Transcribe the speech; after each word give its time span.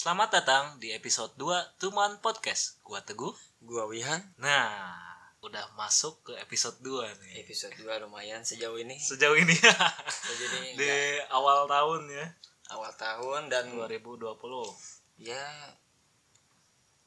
Selamat 0.00 0.28
datang 0.32 0.64
di 0.80 0.88
episode 0.96 1.28
2 1.36 1.76
Tuman 1.76 2.12
Podcast. 2.24 2.80
Gua 2.80 3.00
Teguh. 3.04 3.36
Gua 3.60 3.84
Wihan. 3.84 4.22
Nah, 4.40 4.96
udah 5.44 5.76
masuk 5.76 6.14
ke 6.24 6.32
episode 6.40 6.80
2 6.80 7.04
nih. 7.20 7.44
Episode 7.44 7.76
2 7.76 8.04
lumayan 8.08 8.40
sejauh 8.40 8.80
ini. 8.80 8.96
Sejauh 8.96 9.36
ini 9.36 9.52
Sejauh 10.24 10.52
ini 10.64 10.68
di 10.80 10.88
nggak- 10.88 11.28
awal 11.36 11.68
tahun 11.68 12.08
ya, 12.08 12.26
awal 12.72 12.92
tahun 12.96 13.52
dan 13.52 13.64
2020. 13.76 14.32
ya 15.20 15.44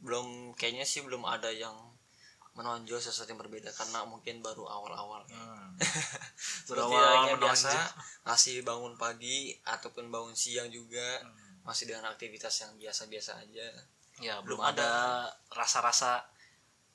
belum 0.05 0.54
kayaknya 0.54 0.86
sih 0.86 1.02
belum 1.02 1.25
ada 1.25 1.50
yang 1.50 1.73
menonjol 2.54 3.02
sesuatu 3.02 3.34
yang 3.34 3.41
berbeda 3.41 3.73
karena 3.73 4.05
mungkin 4.05 4.46
baru 4.46 4.70
awal-awal. 4.70 5.25
Hmm. 5.34 5.73
Halnya 6.70 7.41
biasa 7.41 7.73
masih 8.21 8.62
bangun 8.62 8.94
pagi 9.02 9.57
ataupun 9.66 10.14
bangun 10.14 10.38
siang 10.38 10.70
juga 10.70 11.02
Hmm. 11.25 11.43
Masih 11.64 11.89
dengan 11.89 12.11
aktivitas 12.11 12.54
yang 12.64 12.71
biasa-biasa 12.75 13.39
aja. 13.39 13.68
Ya, 14.21 14.38
belum, 14.43 14.62
Belum 14.62 14.70
ada 14.70 15.26
rasa-rasa 15.49 16.21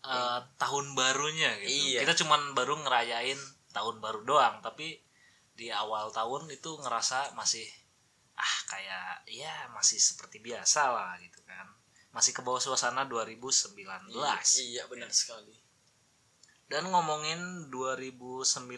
eh, 0.05 0.41
tahun 0.61 0.95
barunya 0.95 1.57
gitu. 1.65 1.99
Iya. 1.99 2.07
Kita 2.07 2.25
cuman 2.25 2.55
baru 2.55 2.79
ngerayain 2.85 3.41
tahun 3.75 3.99
baru 3.99 4.23
doang, 4.25 4.61
tapi 4.63 5.01
di 5.59 5.75
awal 5.75 6.15
tahun 6.15 6.47
itu 6.55 6.79
ngerasa 6.79 7.35
masih 7.35 7.67
ah 8.39 8.57
kayak 8.71 9.27
ya 9.27 9.67
masih 9.75 9.99
seperti 9.99 10.39
biasa 10.39 10.95
lah 10.95 11.19
gitu 11.19 11.43
kan. 11.43 11.67
Masih 12.15 12.31
ke 12.31 12.41
bawah 12.41 12.63
suasana 12.63 13.05
2019. 13.11 13.75
Iya 14.15 14.87
benar 14.87 15.11
sekali. 15.11 15.59
Dan 16.69 16.93
ngomongin 16.93 17.73
2019, 17.73 18.69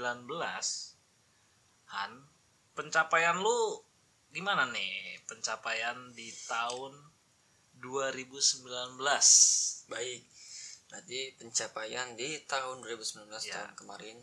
Han, 1.90 2.12
pencapaian 2.78 3.34
lu 3.42 3.82
gimana 4.30 4.66
nih? 4.70 5.22
Pencapaian 5.26 6.14
di 6.14 6.30
tahun 6.46 6.94
2019. 7.78 8.98
Baik. 9.90 10.22
Berarti 10.90 11.20
pencapaian 11.38 12.18
di 12.18 12.42
tahun 12.46 12.82
2019 12.82 13.46
Ya. 13.46 13.62
tahun 13.62 13.74
kemarin. 13.78 14.18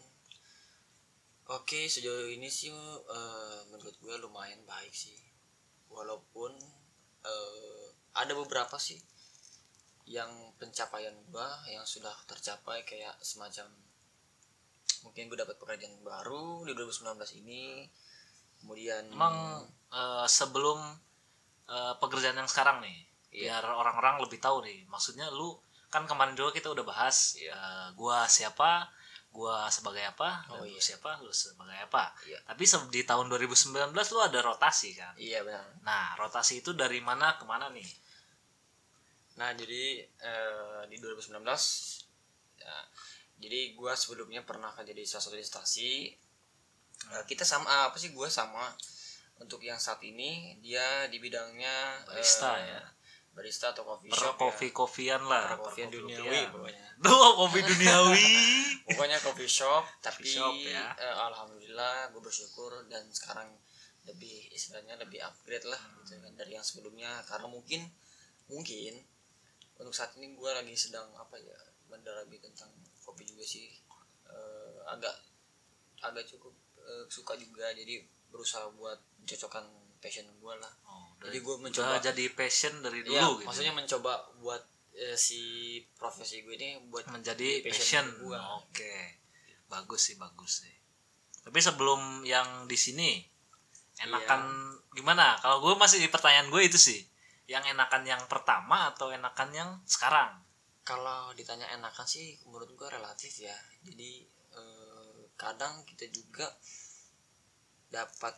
Oke, 1.47 1.87
sejauh 1.87 2.27
ini 2.27 2.51
sih 2.51 2.71
eh, 2.71 3.59
menurut 3.71 3.95
gue 4.03 4.15
lumayan 4.19 4.59
baik 4.67 4.91
sih. 4.91 5.15
Walaupun 5.87 6.51
eh, 7.23 7.85
ada 8.15 8.33
beberapa 8.35 8.75
sih 8.75 8.99
yang 10.07 10.55
pencapaian 10.55 11.15
gue 11.27 11.47
yang 11.67 11.83
sudah 11.83 12.15
tercapai 12.27 12.83
kayak 12.87 13.15
semacam 13.19 13.67
mungkin 15.03 15.27
gue 15.27 15.35
dapat 15.39 15.55
pekerjaan 15.59 15.99
baru 16.03 16.63
di 16.67 16.75
2019 16.75 17.43
ini. 17.43 17.87
Kemudian 18.59 19.07
Emang 19.13 19.63
eh, 19.93 20.25
sebelum 20.27 20.79
eh, 21.69 21.93
pekerjaan 22.01 22.37
yang 22.39 22.49
sekarang 22.49 22.79
nih, 22.83 22.97
Iya. 23.31 23.59
biar 23.59 23.63
orang-orang 23.75 24.23
lebih 24.23 24.39
tahu 24.39 24.63
nih. 24.63 24.87
Maksudnya 24.87 25.27
lu 25.31 25.59
kan 25.91 26.03
kemarin 26.07 26.35
juga 26.35 26.51
kita 26.55 26.71
udah 26.71 26.85
bahas 26.87 27.35
Iya. 27.39 27.51
eh, 27.53 27.87
gua 27.99 28.23
siapa, 28.27 28.87
gua 29.35 29.67
sebagai 29.69 30.03
apa, 30.07 30.47
dan 30.47 30.59
Oh, 30.59 30.65
lu 30.65 30.75
iya. 30.75 30.81
siapa, 30.81 31.19
lu 31.21 31.31
sebagai 31.31 31.75
apa. 31.77 32.15
Iya. 32.25 32.39
Tapi 32.47 32.63
se- 32.65 32.87
di 32.91 33.03
tahun 33.03 33.27
2019 33.31 34.07
lu 34.15 34.19
ada 34.23 34.39
rotasi 34.41 34.95
kan. 34.97 35.13
iya 35.19 35.43
benar. 35.43 35.65
Nah, 35.83 36.15
rotasi 36.19 36.63
itu 36.63 36.71
dari 36.73 36.99
mana 37.03 37.35
ke 37.39 37.43
mana 37.45 37.67
nih? 37.71 37.87
Nah 39.37 39.53
jadi 39.53 39.83
eh, 40.01 40.81
di 40.89 40.97
2019 40.97 41.61
ya, 42.57 42.73
jadi 43.37 43.77
gue 43.77 43.93
sebelumnya 43.93 44.41
pernah 44.41 44.73
kerja 44.73 44.93
di 44.97 45.05
salah 45.05 45.23
satu 45.29 45.37
instansi 45.37 46.09
kita 47.29 47.45
sama 47.45 47.69
apa 47.93 47.97
sih 48.01 48.09
gue 48.09 48.25
sama 48.27 48.73
untuk 49.37 49.61
yang 49.61 49.77
saat 49.77 50.01
ini 50.01 50.57
dia 50.59 51.05
di 51.07 51.17
bidangnya 51.17 52.05
Barista 52.05 52.57
eh, 52.57 52.67
ya. 52.67 52.81
barista 53.31 53.69
atau 53.69 53.85
coffee 53.85 54.09
Per 54.09 54.17
shop 54.17 54.33
kopi 54.35 54.67
kofian 54.73 55.21
lah. 55.23 55.53
per 55.61 55.69
per 55.69 55.87
duniawi 55.87 56.41
pokoknya 56.49 56.85
Duh, 56.97 57.31
kopi 57.45 57.59
duniawi. 57.61 58.25
pokoknya 58.89 59.17
coffee 59.21 59.45
shop 59.49 59.83
tapi 60.01 60.25
shop, 60.25 60.53
ya. 60.57 60.97
eh, 60.97 61.15
alhamdulillah 61.15 62.09
gue 62.09 62.21
bersyukur 62.21 62.89
dan 62.89 63.05
sekarang 63.13 63.53
lebih 64.09 64.49
istilahnya 64.49 64.97
lebih 64.97 65.19
upgrade 65.21 65.67
lah 65.67 65.81
gitu 66.01 66.17
kan 66.17 66.33
dari 66.33 66.55
yang 66.55 66.65
sebelumnya 66.65 67.21
karena 67.27 67.45
mungkin 67.45 67.85
mungkin 68.47 68.93
untuk 69.77 69.93
saat 69.93 70.15
ini 70.17 70.33
gue 70.33 70.49
lagi 70.49 70.73
sedang 70.73 71.05
apa 71.13 71.37
ya 71.37 71.59
mendalami 71.87 72.41
tentang 72.41 72.71
kopi 73.01 73.23
juga 73.23 73.45
sih 73.45 73.69
Eh, 74.27 74.79
agak 74.83 75.15
agak 76.03 76.27
cukup 76.27 76.51
eh, 76.83 77.07
suka 77.07 77.31
juga 77.39 77.71
jadi 77.71 78.03
berusaha 78.27 78.67
buat 78.71 78.99
mencocokkan 79.17 79.65
passion 79.97 80.27
gue 80.31 80.53
lah 80.55 80.73
Oh, 80.83 81.09
Jadi 81.19 81.33
dari- 81.33 81.41
udah 81.41 81.57
mencoba- 81.59 81.99
jadi 81.99 82.23
passion 82.31 82.73
dari 82.79 83.01
dulu 83.01 83.11
Iya, 83.11 83.25
gitu. 83.27 83.43
maksudnya 83.43 83.73
mencoba 83.73 84.11
buat 84.37 84.63
eh, 84.93 85.13
si 85.15 85.41
profesi 85.93 86.41
gue 86.41 86.53
ini 86.53 86.81
buat 86.87 87.05
menjadi 87.07 87.61
jadi 87.61 87.67
passion. 87.67 88.05
gue 88.17 88.37
Oke. 88.57 88.95
Bagus 89.67 90.01
sih, 90.03 90.15
bagus 90.15 90.63
sih. 90.63 90.73
Tapi 91.39 91.59
sebelum 91.59 92.01
yang 92.23 92.65
di 92.65 92.73
sini 92.75 93.21
enakan 93.99 94.41
Iya. 94.47 94.95
gimana? 94.95 95.37
Kalau 95.37 95.59
gue 95.59 95.73
masih 95.75 95.97
di 95.97 96.07
pertanyaan 96.07 96.47
gue 96.47 96.61
itu 96.63 96.77
sih. 96.79 97.01
Yang 97.45 97.71
enakan 97.71 98.03
yang 98.05 98.23
pertama 98.25 98.89
atau 98.89 99.09
enakan 99.09 99.49
yang 99.51 99.69
sekarang? 99.83 100.43
kalau 100.81 101.35
ditanya 101.35 101.67
enakan 101.69 102.07
sih 102.07 102.39
menurut 102.41 102.71
gue 102.71 102.87
relatif 102.87 103.43
ya 103.43 103.51
jadi 103.83 104.23
eh, 104.49 105.19
kadang 105.35 105.83
kita 105.83 106.07
juga 106.07 106.47
dapat 107.87 108.35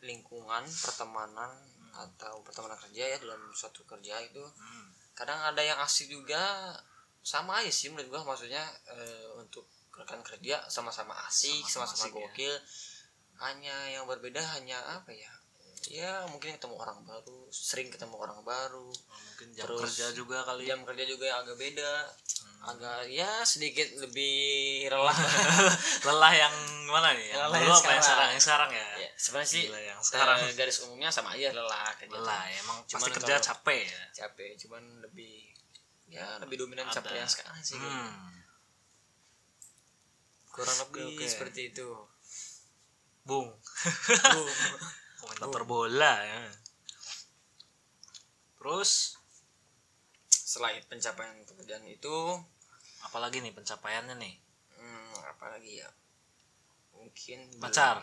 lingkungan 0.00 0.64
pertemanan 0.64 1.52
atau 1.92 2.40
pertemanan 2.40 2.78
kerja 2.78 3.04
ya 3.06 3.16
dalam 3.18 3.50
suatu 3.52 3.84
kerja 3.84 4.16
itu 4.20 4.40
Hmm. 4.40 4.88
kadang 5.12 5.36
ada 5.38 5.60
yang 5.60 5.76
asik 5.78 6.08
juga 6.08 6.72
sama 7.20 7.60
aja 7.60 7.68
sih 7.68 7.88
menurut 7.88 8.08
gua 8.10 8.22
maksudnya 8.26 8.62
eh, 8.88 9.28
untuk 9.36 9.68
rekan 9.92 10.22
kerja 10.22 10.64
sama-sama 10.66 11.12
asik 11.26 11.60
Sama-sama 11.62 12.08
ya. 12.08 12.12
gokil 12.16 12.54
hanya 13.38 13.76
yang 13.90 14.04
berbeda 14.04 14.40
hanya 14.56 14.80
apa 14.90 15.12
ya 15.12 15.28
ya 15.88 16.24
mungkin 16.26 16.56
ketemu 16.56 16.76
orang 16.76 17.00
baru 17.02 17.48
sering 17.50 17.88
ketemu 17.88 18.16
orang 18.16 18.40
baru 18.42 18.88
Oh, 18.88 19.20
mungkin 19.26 19.48
jam 19.52 19.64
Terus 19.66 19.80
kerja 19.82 20.06
juga 20.14 20.40
kali. 20.42 20.64
ya. 20.64 20.72
jam 20.72 20.84
kerja 20.84 21.04
juga 21.04 21.24
yang 21.26 21.38
agak 21.42 21.56
beda 21.58 21.92
Hmm. 22.00 22.29
Agak 22.60 23.08
ya 23.08 23.40
sedikit 23.42 23.88
lebih 24.04 24.84
lelah 24.92 25.16
Lelah 26.06 26.32
yang 26.36 26.54
mana 26.92 27.16
nih? 27.16 27.32
Yang 27.32 27.40
Lelah 27.40 27.56
yang 27.56 27.72
apa 27.72 27.72
yang 27.72 27.76
sekarang. 27.80 28.02
sekarang? 28.04 28.28
Yang 28.36 28.42
sekarang 28.44 28.70
ya. 28.70 28.86
ya 29.00 29.10
sebenarnya 29.16 29.48
sih 29.48 29.64
Gila, 29.64 29.80
yang 29.80 30.00
sekarang 30.04 30.38
eh, 30.44 30.52
garis 30.52 30.76
umumnya 30.84 31.08
sama 31.08 31.32
aja 31.32 31.48
lelah 31.56 31.88
kerja 31.96 32.12
tuh. 32.12 32.20
lelah 32.20 32.42
ya. 32.46 32.56
Emang 32.60 32.78
Cuman 32.84 33.00
pasti 33.00 33.10
kerja 33.16 33.34
capek 33.40 33.82
ya. 33.88 34.02
capek 34.24 34.50
cuman 34.66 34.82
lebih 35.00 35.34
ya 36.10 36.26
lebih 36.42 36.56
dominan 36.60 36.84
Ada. 36.90 37.00
capek 37.00 37.14
yang 37.16 37.30
sekarang 37.30 37.56
sih 37.62 37.78
kayaknya. 37.78 38.12
Hmm. 38.12 38.38
kurang 40.50 40.76
lebih 40.82 41.06
oke. 41.16 41.24
seperti 41.30 41.60
itu 41.70 41.88
Bung. 43.22 43.46
Boom. 43.54 44.48
komentator 45.20 45.62
bola 45.62 46.14
ya. 46.20 46.40
Terus 48.56 49.19
selain 50.50 50.82
pencapaian 50.90 51.38
pekerjaan 51.46 51.86
itu 51.86 52.16
apalagi 53.06 53.38
nih 53.38 53.54
pencapaiannya 53.54 54.18
nih? 54.18 54.34
hmm, 54.74 55.14
apa 55.22 55.46
lagi 55.54 55.78
ya 55.78 55.86
mungkin 56.90 57.40
Pacar. 57.56 57.96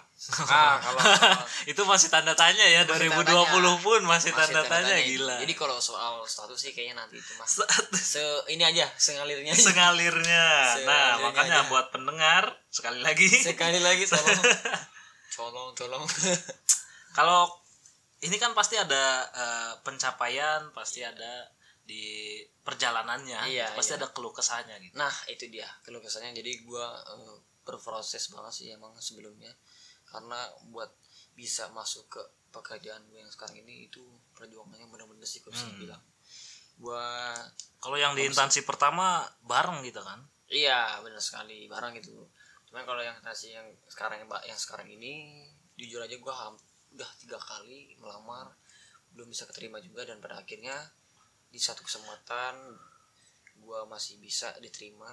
ah 0.50 0.80
kalau 0.82 0.98
itu 1.72 1.82
masih 1.86 2.10
tanda 2.10 2.34
tanya 2.34 2.66
ya 2.66 2.82
Masih 2.82 3.14
2020 3.14 3.30
tanda 3.30 3.46
tanya. 3.46 3.72
pun 3.84 4.02
masih, 4.02 4.08
masih 4.08 4.32
tanda, 4.34 4.62
tanya, 4.66 4.96
tanya. 4.98 5.06
gila. 5.06 5.36
jadi 5.44 5.54
kalau 5.54 5.78
soal 5.78 6.26
status 6.26 6.58
sih 6.58 6.72
kayaknya 6.74 7.06
nanti 7.06 7.22
itu 7.22 7.32
mas 7.38 7.62
se 7.94 8.24
ini 8.50 8.64
aja 8.66 8.90
sengalirnya 8.98 9.54
aja. 9.54 9.62
sengalirnya. 9.62 10.46
Nah, 10.58 10.74
Sengalirnya 10.82 11.22
makanya 11.22 11.60
aja. 11.62 11.70
buat 11.70 11.86
pendengar 11.94 12.44
sekali 12.74 13.00
lagi 13.04 13.28
sekali 13.30 13.80
lagi 13.84 14.08
tolong 14.10 14.42
tolong 15.36 15.70
tolong 15.78 16.04
kalau 17.14 17.54
ini 18.26 18.42
kan 18.42 18.58
pasti 18.58 18.82
ada 18.82 19.30
eh, 19.30 19.72
pencapaian, 19.86 20.74
pasti 20.74 21.06
ada 21.06 21.46
di 21.88 22.44
perjalanannya, 22.62 23.48
Iya, 23.48 23.72
pasti 23.72 23.96
iya. 23.96 24.04
ada 24.04 24.12
keluh 24.12 24.36
kesahnya 24.36 24.76
gitu. 24.78 24.92
nah 24.94 25.14
itu 25.26 25.48
dia 25.48 25.64
keluh 25.82 26.04
kesahnya 26.04 26.36
jadi 26.36 26.52
gua 26.62 26.84
eh, 27.16 27.36
berproses 27.64 28.28
banget 28.28 28.52
sih 28.54 28.68
emang 28.70 28.92
sebelumnya 29.00 29.56
karena 30.06 30.36
buat 30.68 30.92
bisa 31.32 31.72
masuk 31.72 32.08
ke 32.10 32.22
pekerjaan 32.50 33.04
gue 33.08 33.20
yang 33.20 33.30
sekarang 33.30 33.60
ini 33.62 33.88
itu 33.88 34.04
perjuangannya 34.34 34.88
benar-benar 34.88 35.24
sih 35.24 35.40
gue 35.40 35.52
bisa 35.52 35.64
Hmm. 35.64 35.80
bilang 35.80 36.04
gua 36.76 37.04
Kalau 37.78 37.96
yang 37.96 38.14
di 38.14 38.26
instansi 38.26 38.64
pertama 38.64 39.22
bareng 39.42 39.80
gitu 39.82 40.02
kan. 40.02 40.20
Iya 40.48 40.98
benar 41.00 41.20
sekali 41.20 41.68
barang 41.68 41.94
itu. 41.96 42.16
Cuman 42.68 42.84
kalau 42.84 43.00
yang 43.00 43.16
nasi 43.22 43.54
yang 43.54 43.68
sekarang 43.86 44.20
yang 44.20 44.30
yang 44.44 44.58
sekarang 44.58 44.88
ini 44.88 45.46
jujur 45.76 46.02
aja 46.02 46.16
gue 46.16 46.34
udah 46.90 47.10
tiga 47.18 47.38
kali 47.38 47.94
melamar 47.98 48.50
belum 49.14 49.28
bisa 49.28 49.46
keterima 49.46 49.78
juga 49.78 50.04
dan 50.04 50.18
pada 50.18 50.40
akhirnya 50.40 50.74
di 51.58 51.64
satu 51.66 51.82
kesempatan 51.82 52.54
gue 53.58 53.80
masih 53.90 54.22
bisa 54.22 54.54
diterima 54.62 55.10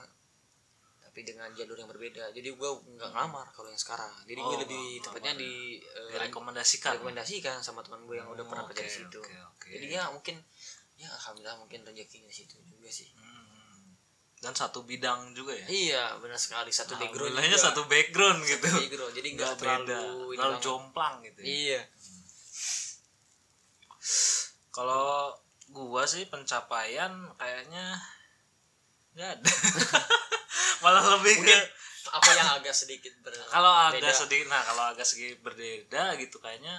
tapi 1.00 1.22
dengan 1.22 1.46
jalur 1.54 1.78
yang 1.78 1.86
berbeda. 1.86 2.34
Jadi 2.34 2.52
gue 2.52 2.70
nggak 2.98 3.10
ngelamar 3.14 3.46
kalau 3.54 3.70
yang 3.70 3.78
sekarang. 3.78 4.10
Jadi 4.26 4.40
gue 4.42 4.50
Oh, 4.50 4.60
lebih 4.60 4.82
nggak 4.98 5.04
tepatnya 5.06 5.32
di 5.38 5.78
eh, 5.78 6.10
direkomendasikan. 6.10 6.90
rekomendasikan 6.98 7.56
sama 7.62 7.80
teman 7.86 8.02
gue 8.04 8.18
yang 8.18 8.26
udah 8.28 8.42
Oh, 8.42 8.50
pernah 8.50 8.66
kerja 8.68 8.82
di 8.82 8.94
situ. 9.00 9.20
oke, 9.22 9.34
oke. 9.54 9.68
jadi 9.70 9.94
ya 9.94 10.04
mungkin 10.10 10.36
ya 10.94 11.06
alhamdulillah 11.08 11.56
mungkin 11.58 11.80
rezekinya 11.82 12.26
di 12.26 12.36
situ 12.36 12.58
juga 12.60 12.90
sih. 12.90 13.08
Hmm. 13.14 13.94
dan 14.38 14.52
satu 14.52 14.84
bidang 14.84 15.32
juga 15.32 15.56
ya? 15.56 15.66
Iya 15.70 16.04
benar 16.20 16.36
sekali. 16.36 16.68
Satu 16.68 16.98
background 17.00 17.32
juga. 17.32 17.56
satu 17.56 17.82
background 17.88 18.40
gitu. 18.44 18.66
background. 18.68 19.12
Jadi 19.16 19.28
nggak 19.38 19.52
beda. 19.56 19.98
terlalu 20.36 20.56
jomplang 20.60 21.24
gitu 21.24 21.40
ya. 21.40 21.46
iya. 21.48 21.80
Kalau 24.68 25.32
gua 25.74 26.06
sih 26.06 26.30
pencapaian 26.30 27.10
kayaknya 27.34 27.98
nggak 29.18 29.30
ada. 29.42 29.50
Malah 30.86 31.04
lebih 31.18 31.42
mungkin 31.42 31.60
ke 32.04 32.10
apa 32.14 32.30
yang 32.30 32.48
agak 32.62 32.74
sedikit 32.76 33.10
ber 33.26 33.34
kalau 33.54 33.90
agak 33.90 34.14
sedikit 34.14 34.46
nah 34.46 34.62
kalau 34.62 34.84
agak 34.94 35.02
sedikit 35.02 35.42
berbeda 35.42 36.14
gitu 36.22 36.38
kayaknya 36.38 36.78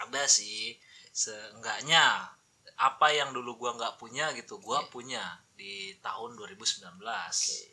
ada 0.00 0.24
sih. 0.24 0.80
Seenggaknya 1.14 2.32
apa 2.74 3.06
yang 3.12 3.30
dulu 3.30 3.60
gua 3.60 3.76
nggak 3.76 4.00
punya 4.00 4.32
gitu 4.32 4.58
gua 4.58 4.82
Iya. 4.82 4.90
punya 4.90 5.24
di 5.54 5.94
tahun 6.02 6.34
2019 6.34 6.80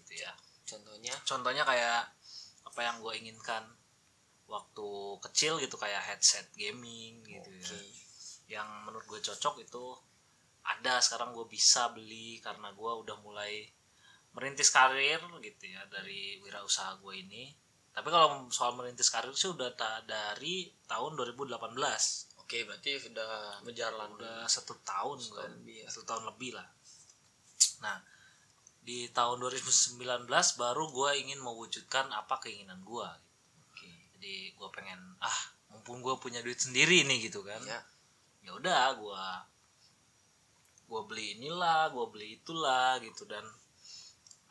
gitu 0.03 0.13
ya. 0.19 0.31
Contohnya? 0.67 1.15
Contohnya 1.25 1.63
kayak 1.65 2.05
apa 2.61 2.79
yang 2.87 3.01
gue 3.03 3.11
inginkan 3.19 3.65
waktu 4.47 4.89
kecil 5.27 5.59
gitu 5.59 5.75
kayak 5.75 5.99
headset 5.99 6.47
gaming 6.55 7.19
gitu 7.25 7.49
oke. 7.49 7.75
Ya 7.75 8.01
yang 8.51 8.67
menurut 8.83 9.07
gue 9.07 9.19
cocok 9.23 9.63
itu 9.63 9.83
ada 10.61 11.01
sekarang 11.01 11.33
gue 11.33 11.45
bisa 11.49 11.89
beli 11.93 12.37
karena 12.39 12.69
gue 12.73 12.91
udah 13.05 13.17
mulai 13.21 13.65
merintis 14.31 14.71
karir 14.71 15.19
gitu 15.43 15.63
ya 15.67 15.83
dari 15.91 16.39
wirausaha 16.39 16.97
gue 17.01 17.13
ini. 17.17 17.51
Tapi 17.91 18.07
kalau 18.07 18.47
soal 18.47 18.77
merintis 18.79 19.11
karir 19.11 19.35
sih 19.35 19.51
udah 19.51 19.75
ta- 19.75 20.03
dari 20.07 20.71
tahun 20.87 21.19
2018 21.19 22.31
oke 22.51 22.67
berarti 22.67 22.99
sudah 22.99 23.63
berjalan 23.63 24.11
udah 24.19 24.43
satu 24.43 24.75
tahun 24.83 25.23
kan 25.23 25.51
lebih 25.63 25.83
ya. 25.83 25.87
satu 25.87 26.03
tahun 26.03 26.23
lebih 26.35 26.51
lah. 26.59 26.67
Nah 27.79 27.95
di 28.83 29.07
tahun 29.15 29.39
2019 29.39 30.27
baru 30.59 30.83
gue 30.91 31.09
ingin 31.23 31.39
mewujudkan 31.39 32.11
apa 32.11 32.43
keinginan 32.43 32.83
gue 32.83 33.07
oke. 33.55 33.91
Jadi 34.19 34.51
gue 34.51 34.69
pengen 34.75 34.99
ah 35.23 35.39
mumpung 35.71 36.03
gue 36.03 36.11
punya 36.19 36.43
duit 36.43 36.59
sendiri 36.59 37.07
nih 37.07 37.31
gitu 37.31 37.39
kan. 37.39 37.63
Ya 37.63 37.79
ya 38.43 38.51
udah 38.51 38.99
gue 38.99 39.23
gue 40.91 41.01
beli 41.07 41.39
inilah 41.39 41.87
gue 41.95 42.05
beli 42.11 42.43
itulah 42.43 42.99
gitu. 42.99 43.23
Dan 43.23 43.47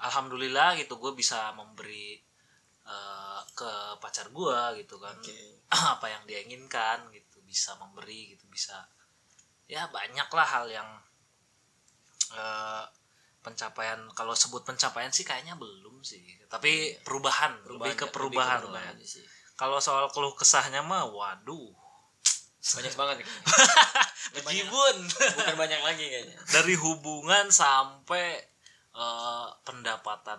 alhamdulillah 0.00 0.80
gitu 0.80 0.96
gue 0.96 1.12
bisa 1.12 1.52
memberi 1.52 2.16
eh, 2.88 3.40
ke 3.52 4.00
pacar 4.00 4.32
gue 4.32 4.60
gitu 4.80 4.96
kan. 4.96 5.12
Oke. 5.20 5.36
Apa 6.00 6.08
yang 6.08 6.24
dia 6.24 6.40
inginkan 6.40 7.12
gitu 7.12 7.44
bisa 7.44 7.76
memberi 7.76 8.32
gitu 8.32 8.48
bisa. 8.48 8.88
Ya 9.68 9.84
banyak 9.92 10.28
lah 10.32 10.48
hal 10.48 10.66
yang 10.72 10.88
eh, 12.32 12.84
pencapaian 13.40 14.00
kalau 14.12 14.36
sebut 14.36 14.64
pencapaian 14.64 15.12
sih 15.12 15.28
kayaknya 15.28 15.60
belum 15.60 16.00
sih. 16.00 16.20
Tapi 16.48 17.04
perubahan, 17.04 17.60
lebih 17.68 17.92
ke 17.96 18.06
perubahan, 18.08 18.64
lah. 18.68 18.80
ya. 18.80 18.92
aja 18.96 19.06
sih. 19.06 19.24
kalau 19.60 19.76
soal 19.76 20.08
keluh 20.08 20.32
kesahnya 20.32 20.80
mah 20.80 21.04
waduh 21.12 21.79
banyak 22.60 22.94
banget. 22.94 23.16
Banyak- 24.30 24.46
bejibun 24.46 24.96
bukan 25.10 25.56
banyak 25.58 25.80
lagi 25.82 26.04
kayaknya 26.06 26.38
dari 26.54 26.78
hubungan 26.78 27.50
sampai 27.50 28.38
eh, 28.94 29.48
pendapatan 29.66 30.38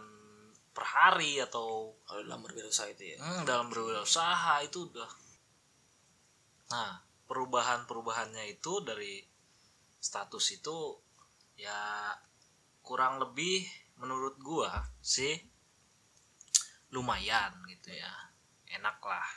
per 0.72 0.86
hari 0.88 1.44
atau 1.44 1.92
kalau 2.08 2.24
dalam 2.24 2.40
berwirausaha 2.40 2.88
itu 2.88 3.04
ya 3.04 3.18
Hmm, 3.20 3.44
dalam 3.44 3.68
berwirausaha 3.68 4.64
itu 4.64 4.88
udah. 4.88 5.12
Nah, 6.72 7.04
perubahan-perubahannya 7.28 8.48
itu 8.48 8.80
dari 8.80 9.20
status 10.00 10.56
itu 10.56 10.96
ya 11.60 12.16
kurang 12.80 13.20
lebih 13.20 13.68
menurut 14.00 14.40
gua 14.40 14.72
sih 15.04 15.36
lumayan 16.96 17.52
gitu 17.68 17.92
ya. 17.92 18.14
Enak 18.72 19.04
lah. 19.04 19.28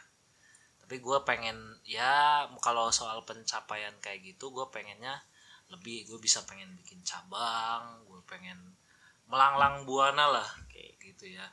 Tapi 0.94 1.02
gua 1.02 1.26
pengen 1.26 1.58
ya 1.82 2.46
kalau 2.62 2.86
soal 2.94 3.26
pencapaian 3.26 3.90
kayak 3.98 4.22
gitu 4.22 4.54
gua 4.54 4.70
pengennya 4.70 5.26
lebih 5.66 6.06
gue 6.06 6.22
bisa 6.22 6.46
pengen 6.46 6.70
bikin 6.78 7.02
cabang, 7.02 8.06
gue 8.06 8.22
pengen 8.30 8.78
melanglang 9.26 9.82
buana 9.82 10.30
lah 10.30 10.46
kayak 10.70 10.94
gitu 11.02 11.34
ya. 11.34 11.50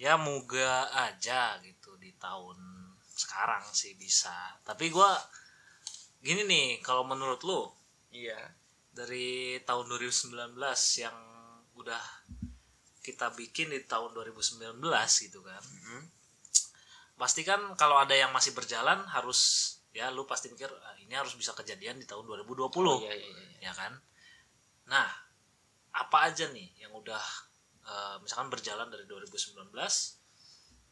Ya 0.00 0.16
moga 0.16 0.88
aja 0.96 1.60
gitu 1.60 2.00
di 2.00 2.16
tahun 2.16 2.56
sekarang 3.12 3.68
sih 3.76 4.00
bisa. 4.00 4.32
Tapi 4.64 4.88
gua 4.88 5.12
gini 6.24 6.48
nih 6.48 6.80
kalau 6.80 7.04
menurut 7.04 7.44
lu 7.44 7.68
iya. 8.16 8.56
dari 8.96 9.60
tahun 9.68 9.92
2019 9.92 10.56
yang 11.04 11.18
udah 11.76 12.04
kita 13.04 13.28
bikin 13.36 13.76
di 13.76 13.84
tahun 13.84 14.16
2019 14.16 14.80
gitu 15.20 15.44
kan 15.44 15.60
Mhm. 15.60 16.16
Pasti 17.18 17.42
kan 17.42 17.74
kalau 17.74 17.98
ada 17.98 18.14
yang 18.14 18.30
masih 18.30 18.54
berjalan 18.54 19.02
harus 19.10 19.40
ya 19.90 20.08
lu 20.14 20.22
pasti 20.24 20.46
mikir 20.48 20.70
"Ah, 20.70 20.94
ini 21.02 21.10
harus 21.12 21.34
bisa 21.34 21.50
kejadian 21.52 21.98
di 21.98 22.06
tahun 22.06 22.22
2020 22.24 22.70
Oh, 22.86 23.02
iya, 23.02 23.12
iya, 23.12 23.26
iya. 23.26 23.58
ya 23.68 23.72
kan? 23.74 23.92
Nah 24.86 25.08
apa 25.92 26.30
aja 26.30 26.46
nih 26.48 26.78
yang 26.78 26.94
udah 26.94 27.24
eh, 27.82 28.16
misalkan 28.22 28.48
berjalan 28.48 28.86
dari 28.88 29.04
2019 29.04 29.74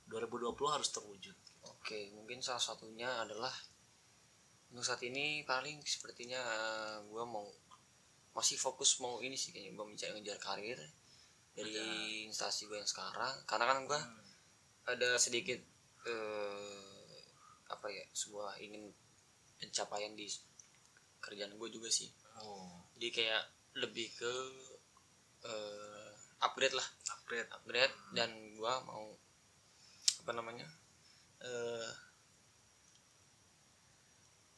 2020 0.06 0.74
harus 0.74 0.88
terwujud? 0.90 1.36
Oke, 1.66 2.10
mungkin 2.14 2.38
salah 2.42 2.62
satunya 2.62 3.10
adalah 3.22 3.52
untuk 4.70 4.82
saat 4.82 5.02
ini 5.02 5.42
paling 5.42 5.78
sepertinya 5.82 6.42
gue 7.06 7.24
mau 7.24 7.46
masih 8.32 8.58
fokus 8.58 8.98
mau 8.98 9.18
ini 9.18 9.34
sih 9.34 9.50
kayaknya 9.50 9.72
gue 9.74 9.86
mencari 9.86 10.10
ngejar 10.14 10.38
karir 10.38 10.78
dari 11.54 12.26
instansi 12.26 12.66
gue 12.66 12.76
yang 12.76 12.86
sekarang. 12.86 13.34
Karena 13.46 13.64
kan 13.66 13.78
gue 13.84 13.96
Hmm. 13.96 14.22
ada 14.86 15.18
sedikit 15.18 15.58
eh, 16.06 17.18
apa 17.66 17.86
ya 17.90 18.04
sebuah 18.14 18.62
ingin 18.62 18.90
pencapaian 19.58 20.14
di 20.14 20.30
kerjaan 21.18 21.58
gue 21.58 21.68
juga 21.70 21.90
sih. 21.90 22.08
Oh. 22.42 22.86
Jadi 22.96 23.08
kayak 23.10 23.44
lebih 23.82 24.08
ke 24.14 24.32
eh, 25.46 26.10
upgrade 26.42 26.76
lah. 26.76 26.86
Upgrade. 27.12 27.50
Upgrade 27.50 27.94
dan 28.14 28.30
gua 28.56 28.80
mau 28.86 29.14
apa 30.26 30.32
namanya 30.42 30.66
eh 31.38 31.90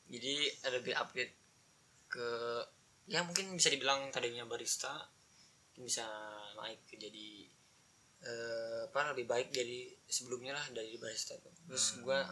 jadi 0.09 0.49
lebih 0.73 0.97
upgrade 0.97 1.35
ke 2.09 2.29
ya 3.05 3.21
mungkin 3.21 3.53
bisa 3.53 3.69
dibilang 3.69 4.09
tadinya 4.09 4.49
barista 4.49 5.13
bisa 5.77 6.09
naik 6.57 6.89
ke 6.89 6.97
jadi 6.97 7.53
eh, 8.25 8.79
apa 8.89 9.15
lebih 9.15 9.29
baik 9.31 9.55
dari 9.55 9.87
sebelumnya 10.09 10.57
lah 10.57 10.67
dari 10.75 10.97
barista 10.99 11.37
itu. 11.37 11.51
Terus 11.69 12.03
gua 12.03 12.25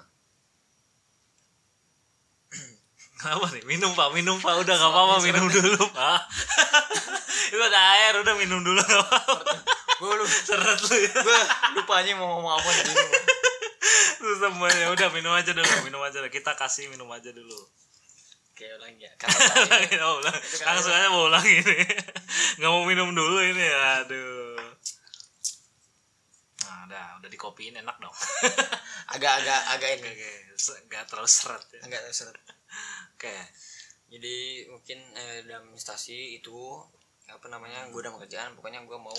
apa 3.36 3.46
nih? 3.54 3.62
Minum 3.68 3.92
pak. 3.94 4.10
Minum 4.16 4.40
pak. 4.40 4.54
Udah 4.58 4.74
nggak 4.74 4.90
apa-apa. 4.90 5.16
Minum 5.22 5.46
dulu 5.46 5.84
pak. 5.92 6.20
Itu 7.52 7.62
ada 7.62 7.80
air. 8.00 8.12
Udah 8.24 8.34
minum 8.34 8.64
dulu 8.64 8.80
nggak 8.80 9.02
apa-apa. 9.06 9.52
Gua 9.96 10.12
lu 10.18 10.26
seret 10.26 10.80
lu 10.80 10.96
ya. 10.96 11.14
gua 11.22 11.40
lupa 11.78 11.92
aja 12.02 12.12
mau 12.18 12.36
ngomong 12.36 12.52
apa 12.52 12.68
tadi 12.68 12.92
Lu 14.20 14.32
semuanya 14.36 14.92
udah 14.92 15.08
minum 15.12 15.32
aja 15.32 15.52
dulu 15.54 15.68
minum 15.86 16.00
aja 16.02 16.18
dulu. 16.20 16.28
Kita 16.32 16.58
kasih 16.58 16.90
minum 16.90 17.06
aja 17.12 17.30
dulu. 17.30 17.56
Kayak 18.56 18.80
ulang 18.80 18.96
ya. 18.96 19.12
Karena 19.20 20.08
ulang. 20.16 20.36
Kan 20.36 20.64
langsung 20.72 20.92
aja 20.92 21.08
mau 21.12 21.28
ulang 21.28 21.46
ini. 21.46 21.78
Nggak 22.58 22.70
mau 22.72 22.84
minum 22.88 23.12
dulu 23.12 23.38
ini 23.44 23.66
aduh 23.68 24.75
nah 26.86 27.18
udah 27.18 27.20
udah 27.22 27.30
dikopiin 27.30 27.82
enak 27.82 27.96
dong. 27.98 28.14
Agak-agak 29.14 29.60
agak 29.74 29.90
ini. 29.98 30.10
Nggak 30.86 31.04
terlalu 31.10 31.30
seret 31.30 31.62
ya. 31.74 31.80
Agak 31.90 32.14
seret. 32.14 32.38
Oke 33.18 33.34
jadi 34.06 34.66
mungkin 34.70 34.98
eh, 35.18 35.42
dalam 35.42 35.74
instansi 35.74 36.38
itu 36.38 36.54
apa 37.26 37.50
namanya 37.50 37.90
gue 37.90 37.98
udah 37.98 38.14
kerjaan 38.22 38.54
pokoknya 38.54 38.86
gue 38.86 38.94
mau 38.94 39.14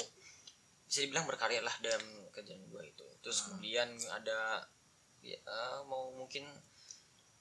bisa 0.87 1.03
dibilang 1.03 1.27
berkarya 1.27 1.59
lah 1.59 1.75
dalam 1.83 2.31
kerjaan 2.31 2.63
gue 2.71 2.83
itu. 2.87 3.07
Terus 3.19 3.51
kemudian 3.51 3.91
ada 4.07 4.63
ya 5.19 5.35
eh, 5.35 5.79
mau 5.83 6.15
mungkin 6.15 6.47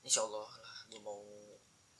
insya 0.02 0.26
Allah 0.26 0.50
lah 0.58 0.76
gue 0.90 0.98
mau 0.98 1.22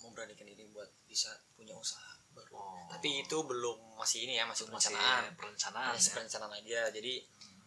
memberanikan 0.03 0.51
diri 0.51 0.67
buat 0.75 0.91
bisa 1.07 1.31
punya 1.55 1.75
usaha 1.79 2.19
baru. 2.37 2.53
Oh. 2.53 2.85
tapi 2.93 3.25
itu 3.25 3.33
belum 3.33 3.97
masih 3.97 4.29
ini 4.29 4.37
ya 4.37 4.45
masih 4.45 4.69
masih 4.69 4.93
perencanaan. 4.93 5.33
perencanaan 5.41 5.93
masih 5.97 6.11
ya. 6.11 6.15
perencanaan 6.21 6.53
aja. 6.53 6.81
Jadi 6.91 7.15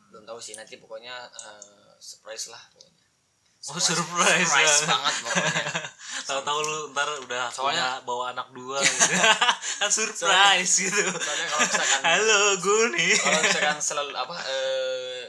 belum 0.10 0.24
tahu 0.24 0.40
sih 0.40 0.54
nanti 0.54 0.76
pokoknya 0.76 1.14
eh, 1.26 1.94
surprise 1.98 2.50
lah 2.50 2.62
pokoknya. 2.70 2.98
Oh, 3.60 3.76
surprise, 3.76 4.48
surprise 4.48 4.78
ya. 4.80 4.88
banget 4.88 5.16
pokoknya. 5.20 5.64
Tahu-tahu 6.30 6.60
lu 6.62 6.78
ntar 6.90 7.10
udah 7.20 7.46
Soalnya- 7.50 8.00
punya 8.00 8.08
bawa 8.08 8.24
anak 8.32 8.48
dua 8.52 8.80
gitu. 8.86 9.14
kan 9.76 9.90
surprise 9.90 10.74
gitu. 10.82 11.04
soalnya 11.12 11.46
kalau 11.46 11.62
misalkan 11.62 12.02
Halo, 12.02 12.40
gue 12.56 12.84
nih. 12.96 13.14
kalau 13.16 13.40
misalkan 13.42 13.78
selalu 13.92 14.12
apa 14.14 14.36
eh, 14.48 15.24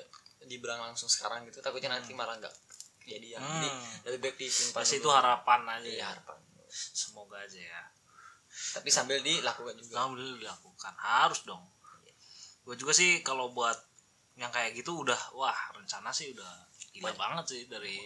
dibilang 0.46 0.80
langsung 0.80 1.06
sekarang 1.06 1.42
gitu 1.44 1.58
takutnya 1.58 1.90
nanti 1.90 2.10
malah 2.10 2.38
nggak 2.38 2.54
jadi 3.02 3.34
ya. 3.34 3.40
Hmm. 3.42 3.58
jadi 3.58 3.68
lebih 4.06 4.20
baik 4.25 4.37
disimpan 4.38 4.78
pasti 4.78 4.99
itu 4.99 5.10
harapan 5.10 5.60
aja 5.68 5.82
Iya, 5.82 5.99
ya. 5.99 6.06
harapan. 6.08 6.38
Semoga 6.70 7.37
aja 7.37 7.58
ya. 7.58 7.82
Tapi 8.70 8.88
sambil 8.88 9.18
dilakukan 9.20 9.75
juga. 9.75 9.94
Alhamdulillah 9.99 10.38
dilakukan. 10.38 10.94
Harus 10.94 11.42
dong. 11.42 11.66
Gue 12.62 12.78
juga 12.78 12.94
sih 12.94 13.26
kalau 13.26 13.50
buat 13.50 13.75
yang 14.37 14.50
kayak 14.50 14.72
gitu 14.75 15.02
udah 15.02 15.18
wah 15.34 15.56
rencana 15.75 16.10
sih 16.10 16.30
udah 16.32 16.50
gila 16.92 17.10
Banyak. 17.10 17.18
banget 17.18 17.44
sih 17.49 17.62
dari 17.66 17.96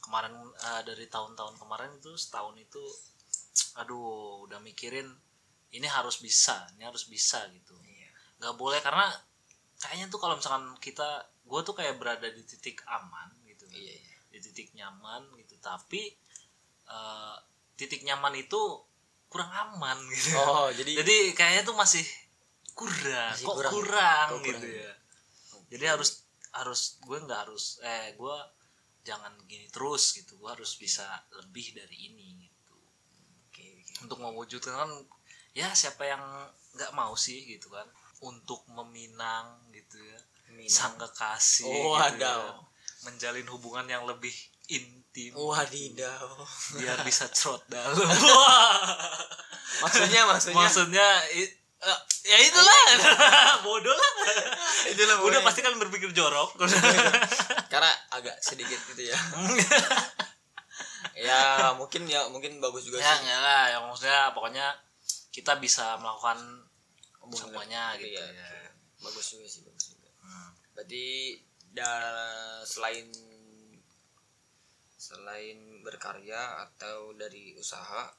kemarin 0.00 0.34
eh, 0.50 0.82
dari 0.82 1.06
tahun-tahun 1.06 1.54
kemarin 1.56 1.90
itu 1.96 2.12
setahun 2.14 2.56
itu 2.56 2.82
aduh 3.76 4.44
udah 4.48 4.58
mikirin 4.60 5.06
ini 5.70 5.86
harus 5.86 6.18
bisa 6.18 6.66
ini 6.74 6.82
harus 6.82 7.06
bisa 7.06 7.46
gitu 7.54 7.74
Iya. 7.80 8.10
nggak 8.42 8.54
boleh 8.58 8.80
karena 8.82 9.06
kayaknya 9.78 10.10
tuh 10.10 10.18
kalau 10.18 10.34
misalkan 10.36 10.74
kita 10.78 11.06
gue 11.46 11.60
tuh 11.62 11.74
kayak 11.74 11.96
berada 11.96 12.28
di 12.28 12.42
titik 12.44 12.82
aman 12.86 13.30
gitu 13.46 13.64
kan. 13.66 13.78
iya 13.78 13.94
iya 13.96 14.16
di 14.30 14.38
titik 14.42 14.74
nyaman 14.74 15.26
gitu 15.38 15.54
tapi 15.58 16.12
eh, 16.86 17.36
titik 17.74 18.02
nyaman 18.02 18.34
itu 18.36 18.60
kurang 19.30 19.48
aman 19.50 19.96
gitu 20.10 20.34
oh 20.36 20.68
jadi 20.74 20.92
jadi 21.02 21.16
kayaknya 21.32 21.62
tuh 21.64 21.76
masih 21.78 22.02
kurang 22.74 23.30
Masih 23.34 23.46
kok 23.46 23.54
kurang. 23.56 23.72
kurang, 23.72 24.26
Kok 24.30 24.40
gitu 24.44 24.66
kurang. 24.66 24.82
ya 24.84 24.92
jadi 25.70 25.94
harus 25.96 26.26
harus 26.50 26.98
gue 27.00 27.14
nggak 27.14 27.46
harus 27.46 27.78
eh 27.86 28.12
gue 28.18 28.36
jangan 29.06 29.32
gini 29.46 29.70
terus 29.70 30.12
gitu. 30.18 30.36
Gue 30.36 30.50
harus 30.50 30.74
bisa 30.76 31.06
lebih 31.40 31.72
dari 31.72 32.10
ini 32.10 32.42
gitu. 32.42 32.76
Oke 33.48 33.62
oke 33.62 33.94
untuk 34.04 34.18
mewujudkan 34.20 34.74
kan 34.76 34.90
ya 35.54 35.70
siapa 35.72 36.04
yang 36.04 36.22
nggak 36.74 36.92
mau 36.92 37.14
sih 37.14 37.46
gitu 37.46 37.70
kan. 37.70 37.86
Untuk 38.20 38.66
meminang 38.68 39.70
gitu 39.72 39.96
ya. 39.96 40.20
Minang. 40.50 40.66
sang 40.68 40.98
kekasih 40.98 41.70
Oh, 41.70 41.94
gitu 41.94 42.26
ya. 42.26 42.58
menjalin 43.06 43.46
hubungan 43.54 43.86
yang 43.86 44.02
lebih 44.02 44.34
intim. 44.66 45.30
Wadidaw. 45.38 46.26
Biar 46.74 46.98
bisa 47.06 47.30
cerot 47.30 47.62
dalam. 47.70 47.94
Wah. 48.26 49.14
maksudnya 49.86 50.26
maksudnya? 50.26 50.58
Maksudnya 50.58 51.08
eh, 51.80 51.98
ya 52.28 52.38
itulah. 52.44 52.82
Bodoh 53.66 53.94
lah. 53.94 54.12
Itulah 54.88 55.16
udah 55.24 55.40
pasti 55.40 55.60
kan 55.64 55.76
berpikir 55.80 56.12
jorok. 56.12 56.56
Karena 57.72 57.90
agak 58.12 58.36
sedikit 58.44 58.78
gitu 58.92 59.08
ya. 59.08 59.18
Ya 61.16 61.72
mungkin 61.76 62.08
ya 62.08 62.24
mungkin 62.32 62.60
bagus 62.60 62.88
juga 62.88 63.00
ya 63.00 63.16
sih. 63.16 63.24
enggak 63.24 63.40
lah. 63.40 63.64
Yang 63.72 63.82
maksudnya 63.88 64.20
pokoknya 64.32 64.66
kita 65.30 65.56
bisa 65.60 65.96
melakukan 66.00 66.38
semuanya 67.30 67.94
gitu. 67.94 68.18
iya, 68.18 68.26
ya 68.26 68.50
bagus 69.00 69.38
juga 69.38 69.46
sih 69.46 69.62
bagus 69.62 69.94
juga. 69.94 70.10
Hmm. 70.20 70.50
berarti 70.74 71.38
da- 71.70 72.66
selain 72.66 73.06
selain 74.98 75.80
berkarya 75.86 76.66
atau 76.68 77.14
dari 77.14 77.54
usaha 77.56 78.10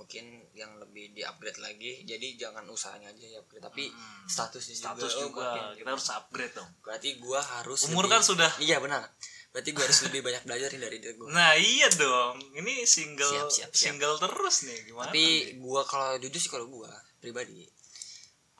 mungkin 0.00 0.24
yang 0.50 0.72
lebih 0.76 1.12
di 1.12 1.20
upgrade 1.20 1.60
lagi 1.60 2.00
jadi 2.02 2.26
jangan 2.38 2.64
usahanya 2.66 3.08
aja 3.08 3.26
ya 3.28 3.38
upgrade 3.38 3.60
tapi 3.60 3.84
Hmm. 3.86 4.24
statusnya 4.24 4.72
status 4.74 5.12
juga, 5.12 5.20
Oh, 5.20 5.28
juga. 5.28 5.44
makin- 5.44 5.76
kita 5.76 5.88
harus 5.90 6.08
upgrade 6.10 6.54
dong. 6.54 6.70
Berarti 6.80 7.08
gua 7.18 7.40
harus 7.52 7.80
umur 7.84 8.04
lebih- 8.04 8.12
kan 8.14 8.22
sudah. 8.24 8.50
Iya 8.58 8.76
benar. 8.78 9.04
Berarti 9.50 9.70
gua 9.70 9.84
harus 9.84 10.00
lebih 10.02 10.20
banyak 10.20 10.42
belajar 10.42 10.68
dari 10.70 10.96
diri 10.96 11.14
gua. 11.14 11.28
Nah 11.28 11.52
iya 11.52 11.88
dong. 11.92 12.40
Ini 12.54 12.86
single 12.86 13.28
Siap, 13.28 13.48
siap, 13.50 13.70
siap. 13.70 13.92
single 13.92 14.16
terus 14.16 14.56
nih. 14.64 14.78
Gimana 14.86 15.06
tapi 15.06 15.20
nih? 15.20 15.40
gua 15.58 15.82
kalau 15.84 16.16
jujur 16.16 16.38
sih 16.38 16.48
kalau 16.48 16.64
gua 16.66 16.88
pribadi 17.18 17.68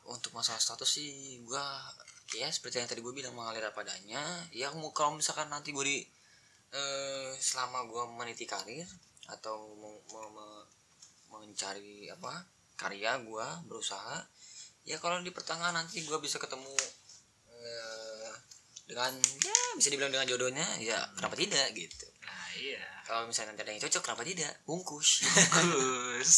untuk 0.04 0.30
masalah 0.30 0.58
status 0.58 0.90
sih 0.90 1.10
gua 1.40 1.62
ya 2.32 2.46
seperti 2.46 2.76
yang 2.76 2.86
tadi 2.86 3.00
gua 3.00 3.10
bilang 3.10 3.32
mengalir 3.32 3.64
apa 3.64 3.80
adanya. 3.80 4.20
Ya 4.50 4.68
mau 4.72 4.90
kalau 4.90 5.14
misalkan 5.14 5.48
nanti 5.48 5.70
gua 5.70 5.82
di 5.82 6.04
eh, 6.70 7.30
selama 7.36 7.82
gua 7.84 8.06
meniti 8.08 8.44
karir 8.44 8.86
atau 9.26 9.74
mau- 9.74 10.02
mencari 11.32 12.08
apa 12.08 12.42
karya 12.74 13.22
gua 13.22 13.62
berusaha. 13.64 14.26
Ya 14.82 14.96
kalau 14.96 15.20
di 15.20 15.30
pertengahan 15.30 15.72
nanti 15.72 16.02
gua 16.02 16.18
bisa 16.18 16.36
ketemu 16.36 16.74
eh, 17.46 18.30
dengan 18.84 19.12
ya 19.38 19.58
bisa 19.76 19.86
dibilang 19.88 20.10
dengan 20.10 20.26
jodohnya 20.26 20.66
ya 20.78 20.98
kenapa 21.14 21.36
tidak 21.36 21.70
gitu. 21.72 22.06
Nah 22.20 22.46
iya. 22.56 22.82
Kalau 23.04 23.26
misalnya 23.26 23.52
nanti 23.52 23.62
ada 23.62 23.72
yang 23.74 23.82
cocok 23.82 24.02
kenapa 24.02 24.22
tidak? 24.22 24.52
Bungkus. 24.64 25.26
Bagus 25.26 26.32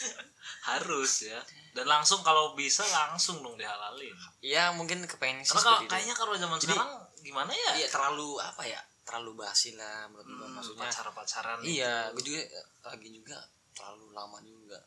harus 0.70 1.12
ya. 1.24 1.40
Dan 1.72 1.86
langsung 1.86 2.20
kalau 2.20 2.52
bisa 2.52 2.82
langsung 2.84 3.40
dong 3.40 3.54
dihalalin. 3.54 4.14
Ya 4.42 4.70
mungkin 4.70 5.06
kepengen 5.06 5.40
sih 5.40 5.50
karena 5.50 5.64
kalau 5.64 5.80
kayaknya 5.86 6.14
kalau 6.14 6.34
zaman 6.34 6.58
Jadi- 6.58 6.74
sekarang 6.74 6.92
gimana 7.20 7.52
ya? 7.54 7.70
Iya 7.78 7.88
terlalu 7.88 8.38
apa 8.38 8.62
ya 8.66 8.80
terlalu 9.00 9.42
basi 9.42 9.74
lah 9.74 10.06
menurut 10.06 10.26
Hmm, 10.28 10.54
maksudnya. 10.54 10.86
pacaran-pacaran 10.86 11.58
iya 11.66 12.06
gitu. 12.06 12.14
gue 12.14 12.22
juga 12.30 12.42
lagi 12.86 13.08
juga 13.10 13.38
terlalu 13.72 14.06
lama 14.10 14.38
juga. 14.40 14.78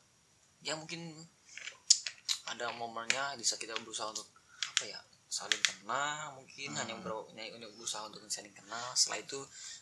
Ya 0.61 0.73
mungkin 0.75 1.13
ada 2.45 2.71
momennya 2.75 3.35
bisa 3.35 3.55
kita 3.55 3.73
berusaha 3.79 4.09
untuk 4.09 4.27
apa 4.63 4.83
ya 4.85 4.99
saling 5.27 5.59
kenal 5.59 6.37
mungkin 6.37 6.69
Hmm. 6.69 6.79
hanya 6.79 6.95
ber- 7.01 7.25
hanya 7.33 7.67
berusaha 7.73 8.05
untuk 8.05 8.21
saling 8.27 8.53
kenal. 8.53 8.93
Setelah 8.93 9.19
itu 9.21 9.39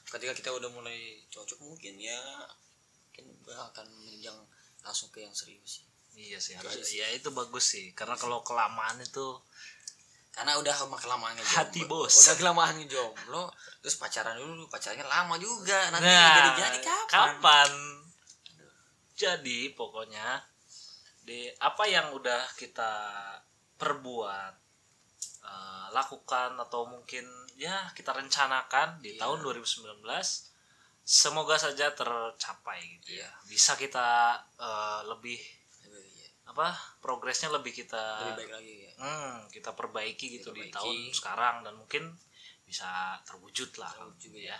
ketika 0.07 0.33
kita 0.33 0.49
udah 0.49 0.69
mulai 0.69 1.19
cocok 1.27 1.59
mungkin 1.59 1.99
ya 1.99 2.21
mungkin 3.05 3.25
gue 3.43 3.51
akan 3.53 3.87
menjang 4.01 4.37
langsung 4.81 5.11
ke 5.11 5.21
yang 5.21 5.35
serius. 5.35 5.83
Iya 6.11 6.39
sih 6.39 6.55
harus 6.55 6.87
ya 6.91 7.07
itu 7.11 7.31
bagus 7.31 7.75
sih. 7.75 7.91
Karena 7.91 8.15
kalau 8.15 8.39
kelamaan 8.41 8.99
itu 8.99 9.27
karena 10.31 10.55
udah 10.55 10.71
lama 10.71 10.95
kelamaan 10.95 11.35
ngejomblo. 11.35 11.59
Hati 11.59 11.81
bos. 11.83 12.13
udah 12.15 12.35
kelamaan 12.39 12.75
ngejomblo 12.79 13.43
terus 13.83 13.99
pacaran 13.99 14.39
dulu 14.39 14.71
pacarnya 14.71 15.03
lama 15.03 15.35
juga. 15.35 15.91
Nanti 15.91 16.07
nah 16.07 16.31
jadi 16.31 16.51
jadi 16.55 16.79
kapan? 16.79 17.07
kapan 17.11 17.69
jadi 19.23 19.59
pokoknya 19.71 20.41
di 21.21 21.45
apa 21.61 21.85
yang 21.85 22.09
udah 22.11 22.41
kita 22.55 22.91
perbuat 23.75 24.53
eh, 25.41 25.87
lakukan 25.91 26.57
atau 26.59 26.85
mungkin 26.85 27.25
ya 27.55 27.89
kita 27.93 28.11
rencanakan 28.11 28.97
di 28.99 29.13
Iya. 29.13 29.21
tahun 29.21 29.39
2019 29.41 30.01
semoga 31.03 31.57
saja 31.57 31.93
tercapai 31.93 32.79
gitu 32.97 33.17
Iya. 33.17 33.25
ya 33.25 33.31
bisa 33.45 33.73
kita 33.75 34.07
eh, 34.57 35.01
lebih 35.07 35.37
Iya, 35.81 36.27
apa 36.47 36.73
progresnya 36.99 37.49
lebih 37.49 37.73
kita 37.75 38.01
lebih 38.27 38.37
baik 38.39 38.51
lagi 38.51 38.73
ya 38.81 38.91
hmm, 38.97 39.35
kita 39.49 39.71
perbaiki 39.71 40.25
gitu 40.35 40.49
di 40.51 40.67
Perbaiki. 40.67 40.73
tahun 40.73 40.97
sekarang 41.11 41.55
dan 41.61 41.73
mungkin 41.75 42.03
bisa 42.61 42.87
terwujud 43.23 43.69
lah 43.77 43.91
Terwujud 43.91 44.33
ya 44.35 44.57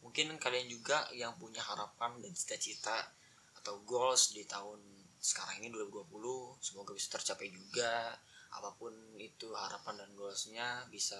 mungkin 0.00 0.36
kalian 0.36 0.68
juga 0.68 1.08
yang 1.12 1.32
punya 1.34 1.60
harapan 1.60 2.20
dan 2.20 2.32
cita-cita 2.32 2.92
atau 3.64 3.80
goals 3.82 4.36
di 4.36 4.44
tahun 4.44 4.76
sekarang 5.16 5.64
ini 5.64 5.72
2020 5.72 6.12
semoga 6.60 6.92
bisa 6.92 7.16
tercapai 7.16 7.48
juga. 7.48 8.12
Apa 8.52 8.76
pun 8.76 8.92
itu 9.16 9.48
harapan 9.50 9.98
dan 9.98 10.12
goalsnya 10.12 10.84
bisa 10.86 11.16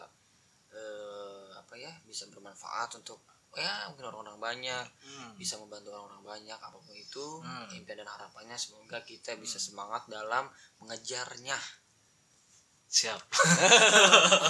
eh, 0.69 1.49
apa 1.57 1.73
ya 1.75 1.89
bisa 2.05 2.29
bermanfaat 2.29 2.93
untuk 2.95 3.25
ya 3.55 3.87
mungkin 3.89 4.11
orang-orang 4.11 4.37
banyak 4.37 4.87
Hmm. 5.07 5.39
bisa 5.39 5.55
membantu 5.57 5.95
orang-orang 5.95 6.21
banyak 6.21 6.59
apa 6.59 6.75
pun 6.75 6.91
itu 6.93 7.39
Hmm. 7.41 7.71
impian 7.71 7.97
dan 7.97 8.11
harapannya 8.11 8.59
semoga 8.59 8.99
kita 9.01 9.39
bisa 9.39 9.57
semangat 9.57 10.05
dalam 10.05 10.51
mengejarnya. 10.83 11.55
Siap. 12.95 13.19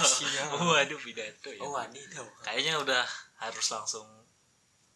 Siap. 0.03 0.49
Waduh 0.57 0.99
pidato 0.99 1.49
ya. 1.49 1.61
Oh 1.61 1.73
wadidaw 1.73 2.25
kayaknya 2.41 2.75
udah 2.77 3.05
harus 3.39 3.67
langsung 3.71 4.05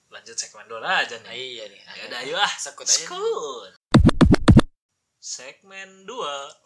lanjut 0.10 0.36
segmen 0.36 0.66
dua 0.66 1.06
aja 1.06 1.16
nih 1.22 1.34
iya 1.38 1.63
nih. 1.70 1.82
Ya 1.86 2.04
udah 2.10 2.20
ayo 2.25 2.36
ah 2.38 2.54
sekut 2.58 2.86
aja 2.86 3.06
sekut. 3.06 3.72
Segmen 5.20 6.08
2 6.08 6.16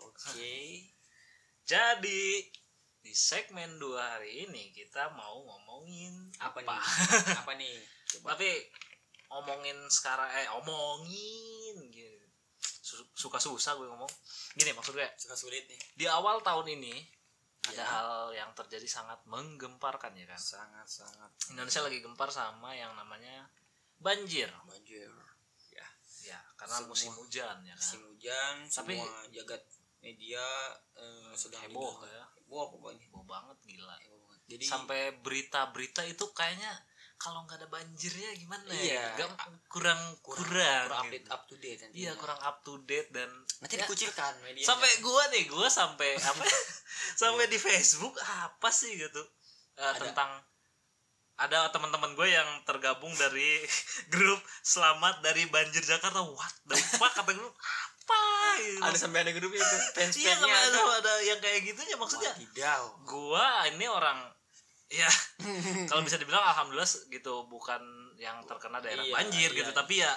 oke. 0.07 0.55
Jadi 1.65 2.23
di 3.03 3.11
segmen 3.11 3.75
2 3.75 3.97
hari 3.99 4.47
ini 4.47 4.71
kita 4.71 5.11
mau 5.17 5.43
ngomongin 5.43 6.31
apa 6.39 6.63
apa, 6.63 6.79
nih? 6.79 6.79
apa? 7.43 7.51
Nih? 7.59 7.75
Coba 8.07 8.37
tapi 8.37 8.63
ngomongin 9.27 9.75
sekarang 9.91 10.29
eh 10.37 10.47
omongin 10.53 11.75
gitu. 11.91 12.23
Su- 12.61 13.11
suka 13.17 13.41
susah 13.41 13.75
gue 13.75 13.89
ngomong. 13.89 14.11
Gini 14.55 14.71
maksud 14.71 14.95
gue. 14.95 15.09
Suka 15.19 15.35
sulit 15.35 15.67
nih. 15.67 15.79
Di 15.97 16.05
awal 16.07 16.39
tahun 16.45 16.79
ini 16.79 16.93
ada 17.63 17.73
Ya. 17.73 17.85
hal 17.85 18.11
yang 18.33 18.51
terjadi 18.53 18.83
sangat 18.85 19.23
menggemparkan 19.23 20.11
ya 20.13 20.25
kan? 20.25 20.35
Sangat 20.35 20.83
sangat. 20.85 21.31
Indonesia 21.47 21.79
lagi 21.79 21.99
gempar 21.99 22.27
sama 22.27 22.71
yang 22.71 22.91
namanya 22.93 23.47
banjir. 23.97 24.51
Banjir. 24.63 25.07
Ya. 25.69 25.87
Ya 26.25 26.39
karena 26.53 26.75
Semua- 26.77 26.91
musim 26.91 27.11
hujan 27.13 27.55
ya 27.61 27.71
kan? 27.71 27.79
musim 27.79 28.01
hujan 28.05 28.55
Tapi- 28.67 28.99
semua 28.99 29.23
jagat 29.29 29.63
media 29.99 30.43
eh, 30.93 31.31
sedang 31.33 31.63
heboh 31.63 32.03
ya. 32.03 32.23
Heboh 32.37 32.65
pokoknya. 32.69 32.99
Heboh 33.01 33.23
banget 33.23 33.57
gila. 33.63 33.95
Heboh 33.97 34.19
banget. 34.21 34.39
Jadi 34.45 34.63
sampai 34.65 34.99
berita-berita 35.17 36.03
itu 36.03 36.25
kayaknya 36.31 36.71
kalau 37.15 37.39
nggak 37.41 37.55
ada 37.55 37.69
banjirnya 37.69 38.35
gimana 38.35 38.67
Iya. 38.67 39.15
ya 39.15 39.15
Gak- 39.15 39.31
kurang 39.31 39.39
kurang, 39.63 40.01
kurang, 40.19 40.43
kurang 40.51 40.83
gitu. 41.07 41.23
update 41.23 41.27
up 41.29 41.41
to 41.47 41.55
date 41.55 41.79
iya 41.95 42.11
kurang 42.13 42.35
up 42.37 42.59
to 42.59 42.75
date 42.83 43.07
dan 43.09 43.31
nanti 43.61 43.73
ya, 43.73 43.87
dikucilkan 43.87 44.33
media 44.43 44.67
sampai 44.67 44.91
gua 44.99 45.23
nih 45.31 45.47
gua 45.47 45.71
sampai 45.71 46.19
apa 46.19 46.43
sampai 47.15 47.47
di 47.49 47.57
Facebook 47.57 48.15
apa 48.21 48.69
sih 48.69 48.93
gitu? 48.97 49.21
Eh, 49.73 49.93
tentang 49.97 50.29
ada 51.33 51.65
teman-teman 51.73 52.13
gue 52.13 52.29
yang 52.29 52.45
tergabung 52.63 53.09
dari 53.17 53.57
grup 54.13 54.39
selamat 54.61 55.25
dari 55.25 55.49
banjir 55.49 55.81
Jakarta. 55.81 56.21
What 56.21 56.53
the 56.69 56.77
fuck 56.97 57.13
kata 57.13 57.33
gue 57.33 57.51
apa 58.03 58.23
gitu. 58.59 58.83
ada 58.83 58.97
sampai 58.99 59.23
ada 59.23 59.31
grupnya 59.31 59.63
itu 59.63 59.77
fans 59.95 60.15
iya 60.19 60.35
ada, 60.35 60.43
ada 60.51 60.79
ada 60.99 61.13
yang 61.23 61.39
kayak 61.39 61.63
gitu 61.63 61.81
ya 61.87 61.95
maksudnya. 61.95 62.35
Wadidaw. 62.35 62.83
gua 63.07 63.63
ini 63.71 63.87
orang 63.87 64.27
ya 64.91 65.07
kalau 65.89 66.03
bisa 66.03 66.19
dibilang 66.19 66.43
alhamdulillah 66.43 66.85
gitu 67.09 67.47
bukan 67.47 67.81
yang 68.19 68.43
terkena 68.45 68.83
daerah 68.83 69.07
Iya, 69.07 69.13
banjir 69.15 69.49
iya, 69.55 69.57
gitu. 69.63 69.71
iya. 69.71 69.77
tapi 69.77 70.03
ya 70.03 70.11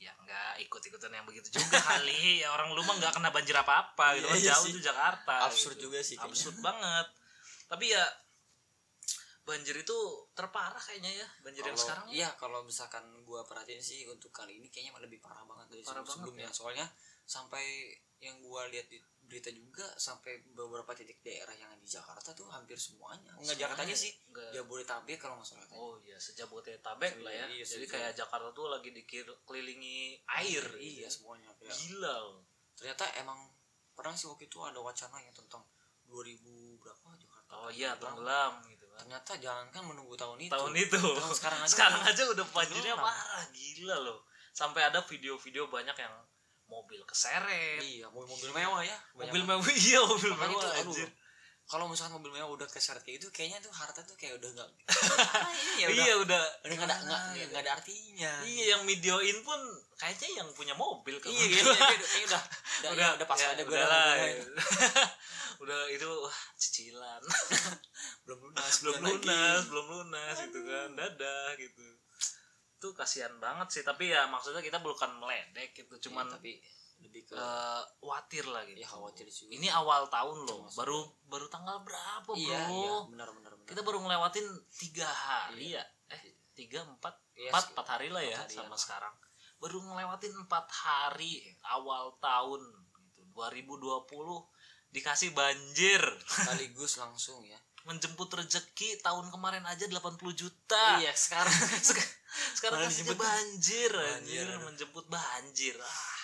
ya 0.00 0.16
nggak 0.16 0.64
ikut-ikutan 0.64 1.12
yang 1.12 1.28
begitu 1.28 1.52
juga 1.52 1.76
kali 1.92 2.40
ya 2.40 2.48
orang 2.56 2.72
lu 2.72 2.80
mah 2.80 2.96
nggak 2.96 3.12
kena 3.20 3.28
banjir 3.28 3.52
apa-apa 3.52 4.16
gitu 4.16 4.26
kan 4.32 4.38
iya 4.40 4.56
jauh 4.56 4.64
sih. 4.64 4.72
itu 4.72 4.80
Jakarta 4.80 5.34
Absurd 5.44 5.76
gitu. 5.76 5.92
juga 5.92 6.00
sih 6.00 6.16
kayaknya. 6.16 6.32
absurd 6.32 6.56
banget 6.64 7.06
tapi 7.68 7.84
ya 7.92 8.04
banjir 9.44 9.76
itu 9.76 9.98
terparah 10.32 10.80
kayaknya 10.80 11.10
ya 11.20 11.28
banjir 11.44 11.64
yang 11.64 11.76
Kalau- 11.76 11.84
sekarang 11.84 12.06
ya. 12.08 12.14
iya 12.16 12.28
kalau 12.40 12.60
misalkan 12.64 13.04
gua 13.28 13.44
perhatiin 13.44 13.82
sih 13.82 14.08
untuk 14.08 14.32
kali 14.32 14.56
ini 14.56 14.72
kayaknya 14.72 14.96
lebih 15.04 15.20
parah 15.20 15.44
banget 15.44 15.66
dari 15.68 15.82
Parah 15.84 16.00
sebelum 16.00 16.32
sebelumnya 16.32 16.48
soalnya 16.48 16.86
sampai 17.28 17.92
yang 18.20 18.40
gua 18.40 18.68
lihat 18.72 18.88
di 18.88 18.96
berita 19.30 19.46
juga 19.48 19.86
sampai 19.96 20.42
beberapa 20.50 20.90
titik 20.90 21.22
daerah 21.22 21.54
yang 21.54 21.70
di 21.76 21.86
Jakarta 21.86 22.34
tuh 22.34 22.50
hampir 22.50 22.74
semuanya 22.74 23.30
enggak 23.32 23.46
Semuanya 23.46 23.60
Jakarta 23.62 23.82
aja 23.84 23.96
sih 23.96 24.12
Nggak- 24.26 24.52
Jabodetabek 24.52 25.16
kalau 25.16 25.34
nggak 25.36 25.46
salah 25.46 25.66
Oh 25.72 25.94
iya, 26.00 26.18
sejabodetabek 26.18 27.14
lah 27.20 27.30
ya. 27.30 27.46
Iya, 27.48 27.62
Jadi 27.62 27.64
sejauh- 27.80 27.90
kayak 27.94 28.12
Jakarta 28.12 28.48
tuh 28.50 28.66
lagi 28.66 28.90
dikelilingi 28.90 29.98
air. 30.28 30.64
iya 30.76 31.06
gitu. 31.06 31.22
semuanya 31.22 31.54
kayak 31.54 31.70
Gila 31.72 32.14
loh. 32.20 32.42
ternyata 32.74 33.04
emang 33.14 33.38
pernah 33.92 34.12
sih 34.12 34.26
waktu 34.26 34.44
itu 34.44 34.58
ada 34.60 34.78
wacana 34.78 35.16
yang 35.16 35.30
tentang 35.30 35.62
2000 36.04 36.42
berapa 36.76 37.06
Jakarta 37.14 37.50
Oh 37.56 37.70
iya, 37.70 37.94
tenggelam. 37.94 38.58
gitu 38.66 38.82
kan. 38.84 38.98
ternyata 39.00 39.32
jangan 39.38 39.66
kan 39.70 39.82
menunggu 39.84 40.12
tahun 40.14 40.38
itu 40.40 40.50
Tahun 40.50 40.74
itu. 40.74 40.98
Tahun 40.98 41.32
sekarang 41.32 41.60
aja 41.60 41.70
sekarang 41.70 42.00
udah 42.00 42.10
aja 42.10 42.22
udah 42.28 42.46
banjirnya 42.50 42.94
parah, 42.94 43.46
gila 43.48 43.96
loh. 44.00 44.20
Sampai 44.50 44.82
ada 44.82 44.98
video-video 45.00 45.66
banyak 45.66 45.94
yang 45.94 46.14
mobil 46.70 47.02
keseret. 47.02 47.82
iya 47.82 48.06
mobil-mobil 48.08 48.50
mewah 48.54 48.80
ya 48.80 48.94
Mobil 49.12 49.42
mewah, 49.42 49.66
iya 49.82 49.98
mobil 50.00 50.30
Makanya 50.30 50.46
mewah 50.48 50.70
aduh, 50.72 50.86
anjir. 50.86 51.10
kalau 51.66 51.86
misalkan 51.86 52.14
mobil 52.14 52.30
mewah 52.30 52.50
udah 52.52 52.66
keseret 52.66 52.98
kayak 53.00 53.18
gitu 53.18 53.28
kayaknya 53.30 53.58
tuh 53.58 53.70
harta 53.70 54.00
tuh 54.00 54.14
kayak 54.14 54.38
udah 54.38 54.50
nggak 54.52 54.68
Iya, 55.76 55.86
iya 55.98 56.12
udah 56.14 56.16
udah. 56.24 56.42
udah 56.62 56.74
nggak 56.76 56.88
ada 56.88 56.96
nggak 57.00 57.22
gitu. 57.32 57.46
nggak 57.50 57.62
ada 57.62 57.72
artinya 57.74 58.32
Iya, 58.42 58.64
yang 58.72 58.82
videoin 58.84 59.38
pun 59.40 59.60
kayaknya 59.94 60.28
yang 60.36 60.48
punya 60.52 60.74
mobil 60.74 61.18
kan. 61.18 61.28
iya 61.28 61.46
kayaknya 61.52 61.74
kayaknya 61.76 62.26
udah 62.26 62.42
udah 62.80 62.90
udah, 62.90 63.04
ya, 63.04 63.08
udah 63.18 63.26
pas 63.26 63.38
ya, 63.38 63.46
ada 63.50 63.62
gue 63.62 63.68
udah 63.68 63.78
udah 63.80 63.90
lah. 63.90 64.06
ngomongin. 64.16 64.46
udah 65.60 65.80
itu 65.90 66.08
wah 66.08 66.38
cicilan. 66.56 67.22
belum 68.24 68.38
lunas 68.40 68.74
belum 68.80 68.94
lunas 68.98 69.60
belum 69.66 69.86
lunas 69.86 70.36
gitu 70.40 70.60
kan 70.64 70.88
dadah 70.96 71.48
gitu 71.54 71.84
itu 72.80 72.96
kasihan 72.96 73.36
banget 73.36 73.68
sih 73.68 73.82
tapi 73.84 74.08
ya 74.08 74.24
maksudnya 74.24 74.64
kita 74.64 74.80
bukan 74.80 75.20
meledek 75.20 75.76
gitu 75.76 76.08
cuman 76.08 76.24
Iya, 76.24 76.32
tapi 76.40 76.52
lebih 77.00 77.22
ke 77.28 77.36
eh, 77.36 77.82
khawatir 78.00 78.44
lah 78.48 78.64
gitu. 78.64 78.76
Ya 78.80 78.88
khawatir 78.88 79.24
juga. 79.28 79.52
Ini 79.56 79.68
awal 79.72 80.08
tahun 80.08 80.48
loh 80.48 80.64
Termasuk. 80.64 80.76
baru 80.80 81.00
baru 81.28 81.46
tanggal 81.52 81.76
berapa 81.84 82.28
bro? 82.28 82.36
iya 82.36 82.60
iya 82.68 82.94
benar 83.08 83.28
benar 83.36 83.52
benar. 83.56 83.68
Kita 83.68 83.80
baru 83.84 84.00
ngelewatin 84.00 84.46
tiga 84.72 85.08
hari 85.08 85.76
ya? 85.76 85.84
Eh 86.08 86.22
tiga 86.56 86.84
empat 86.84 87.16
Iya 87.36 87.52
empat 87.52 87.64
empat 87.76 87.86
hari 87.88 88.08
lah 88.08 88.24
ya 88.24 88.36
hari 88.40 88.52
sama 88.56 88.76
ya. 88.76 88.80
sekarang. 88.80 89.14
Baru 89.60 89.80
ngelewatin 89.80 90.32
empat 90.44 90.66
hari 90.72 91.40
awal 91.68 92.16
tahun 92.16 92.60
gitu 93.12 93.28
2020 93.32 94.08
dikasih 94.92 95.30
banjir. 95.32 96.00
Sekaligus 96.28 96.96
langsung 97.00 97.40
ya 97.44 97.56
menjemput 97.82 98.28
rezeki 98.30 99.00
tahun 99.00 99.28
kemarin 99.28 99.64
aja 99.64 99.84
80 99.84 99.96
juta. 100.32 100.84
Iya 100.98 101.12
sekarang 101.12 101.52
Sek- 101.88 102.12
sekarang 102.54 102.78
Malah 102.80 102.90
kasihnya 102.90 103.14
banjir 103.14 103.90
Banjir, 103.90 104.44
anjir. 104.46 104.60
menjemput 104.60 105.04
banjir. 105.06 105.76
Ah 105.76 106.20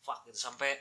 fuck 0.00 0.24
gitu. 0.24 0.36
Sampai 0.36 0.76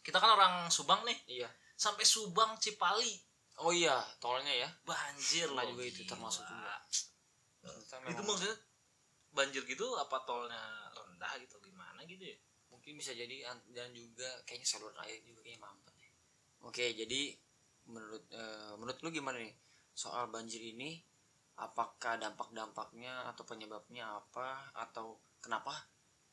kita 0.00 0.18
kan 0.18 0.30
orang 0.30 0.54
Subang 0.68 1.02
nih. 1.02 1.18
Iya. 1.26 1.48
Sampai 1.74 2.02
Subang 2.02 2.56
Cipali. 2.56 3.18
Oh 3.60 3.70
iya 3.70 3.98
tolnya 4.18 4.50
ya. 4.50 4.68
Banjir 4.82 5.46
loh 5.46 5.62
juga 5.64 5.84
itu 5.84 6.02
termasuk 6.02 6.42
juga. 6.42 6.74
Ternyata 7.60 7.78
itu 7.78 7.94
memang- 8.02 8.26
maksudnya 8.26 8.56
banjir 9.32 9.62
gitu 9.64 9.86
apa 9.96 10.16
tolnya 10.22 10.60
rendah 10.90 11.32
gitu 11.40 11.56
gimana 11.60 12.02
gitu 12.04 12.24
ya? 12.26 12.36
Mungkin 12.68 12.96
bisa 12.96 13.12
jadi 13.12 13.46
an- 13.46 13.64
dan 13.70 13.92
juga 13.92 14.26
kayaknya 14.42 14.66
saluran 14.66 14.98
air 15.02 15.22
juga 15.22 15.40
kayaknya 15.40 15.62
mampet 15.62 15.92
oke 16.62 16.78
jadi 16.94 17.20
menurut 17.92 18.24
eh, 18.32 18.72
menurut 18.80 18.98
lu 19.04 19.08
gimana 19.12 19.38
nih? 19.38 19.54
Soal 19.92 20.32
banjir 20.32 20.58
ini 20.58 20.96
apakah 21.60 22.16
dampak-dampaknya 22.16 23.28
atau 23.28 23.44
penyebabnya 23.44 24.08
apa? 24.08 24.72
Atau 24.72 25.20
kenapa 25.44 25.76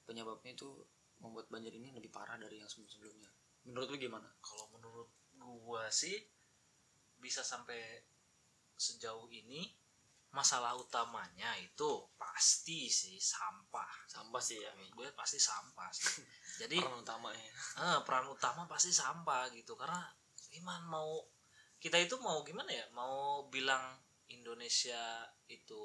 penyebabnya 0.07 0.55
itu 0.55 0.71
membuat 1.19 1.51
banjir 1.51 1.75
ini 1.75 1.91
lebih 1.91 2.09
parah 2.09 2.39
dari 2.39 2.63
yang 2.63 2.69
sebelum-sebelumnya? 2.71 3.29
Menurut 3.67 3.87
lu 3.91 3.97
gimana? 3.99 4.31
Kalau 4.39 4.71
menurut 4.71 5.11
gua 5.35 5.91
sih 5.91 6.15
bisa 7.19 7.43
sampai 7.43 7.99
sejauh 8.79 9.27
ini 9.27 9.67
masalah 10.29 10.77
utamanya 10.77 11.57
itu 11.57 12.05
pasti 12.15 12.87
sih 12.87 13.17
sampah. 13.17 14.05
Sampah 14.05 14.41
sih 14.41 14.61
ya? 14.61 14.71
Gue 14.93 15.09
pasti 15.17 15.41
sampah 15.41 15.89
sih. 15.89 16.21
Jadi 16.61 16.77
peran 16.79 17.01
utamanya 17.01 17.49
eh, 17.81 17.99
peran 18.05 18.29
utama 18.29 18.69
pasti 18.69 18.93
sampah 18.93 19.49
gitu. 19.51 19.73
Karena 19.73 20.05
gimana 20.53 20.85
mau 20.85 21.19
kita 21.79 21.97
itu 21.99 22.15
mau 22.19 22.43
gimana 22.43 22.71
ya? 22.71 22.85
Mau 22.91 23.47
bilang 23.47 23.99
Indonesia 24.29 25.25
itu 25.49 25.83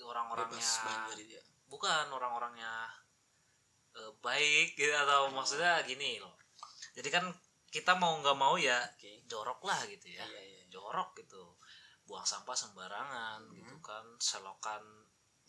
orang-orangnya 0.00 0.64
ya 1.28 1.42
bukan 1.70 2.08
orang-orangnya 2.10 2.72
eh, 3.94 4.12
baik 4.24 4.74
gitu 4.74 4.90
atau 4.90 5.30
maksudnya 5.30 5.80
gini 5.86 6.18
loh. 6.18 6.34
Jadi 6.96 7.08
kan 7.12 7.24
kita 7.70 7.94
mau 7.94 8.18
nggak 8.18 8.38
mau 8.38 8.58
ya 8.58 8.82
oke. 8.82 9.30
jorok 9.30 9.62
lah 9.62 9.78
gitu 9.86 10.10
ya. 10.10 10.26
Iya 10.26 10.40
iya 10.42 10.62
jorok 10.72 11.14
gitu. 11.22 11.54
Buang 12.08 12.26
sampah 12.26 12.56
sembarangan 12.58 13.46
Hmm. 13.46 13.54
gitu 13.54 13.76
kan. 13.78 14.02
Selokan 14.18 14.82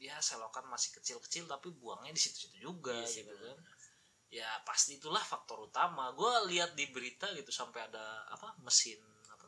ya 0.02 0.18
selokan 0.18 0.66
masih 0.66 0.98
kecil-kecil 0.98 1.46
tapi 1.46 1.70
buangnya 1.78 2.10
di 2.14 2.22
situ-situ 2.22 2.58
juga 2.58 2.94
Iya 2.94 3.22
gitu 3.22 3.36
kan 3.38 3.58
ya 4.32 4.48
pasti 4.64 4.96
itulah 4.96 5.20
faktor 5.20 5.68
utama. 5.68 6.16
Gue 6.16 6.32
lihat 6.48 6.72
di 6.74 6.88
berita 6.88 7.28
gitu 7.36 7.52
sampai 7.52 7.84
ada 7.92 8.24
apa 8.32 8.56
mesin 8.64 8.98
apa? 9.28 9.48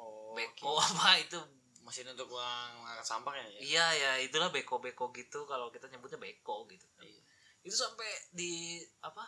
Oh 0.00 0.32
beko. 0.32 0.72
oke. 0.72 0.80
apa 0.80 1.08
itu? 1.28 1.38
Mesin 1.84 2.08
untuk 2.12 2.32
uang 2.32 2.70
mengangkat 2.80 3.06
sampah 3.06 3.34
ya? 3.36 3.44
Ya 3.44 3.60
iya 3.60 3.86
ya 3.92 4.12
itulah 4.24 4.48
beko-beko 4.48 5.12
gitu. 5.12 5.44
Kalau 5.44 5.68
kita 5.68 5.86
nyebutnya 5.92 6.16
beko 6.16 6.64
gitu. 6.66 6.88
Iya. 7.04 7.20
itu 7.60 7.76
sampai 7.76 8.08
di 8.32 8.80
apa? 9.04 9.20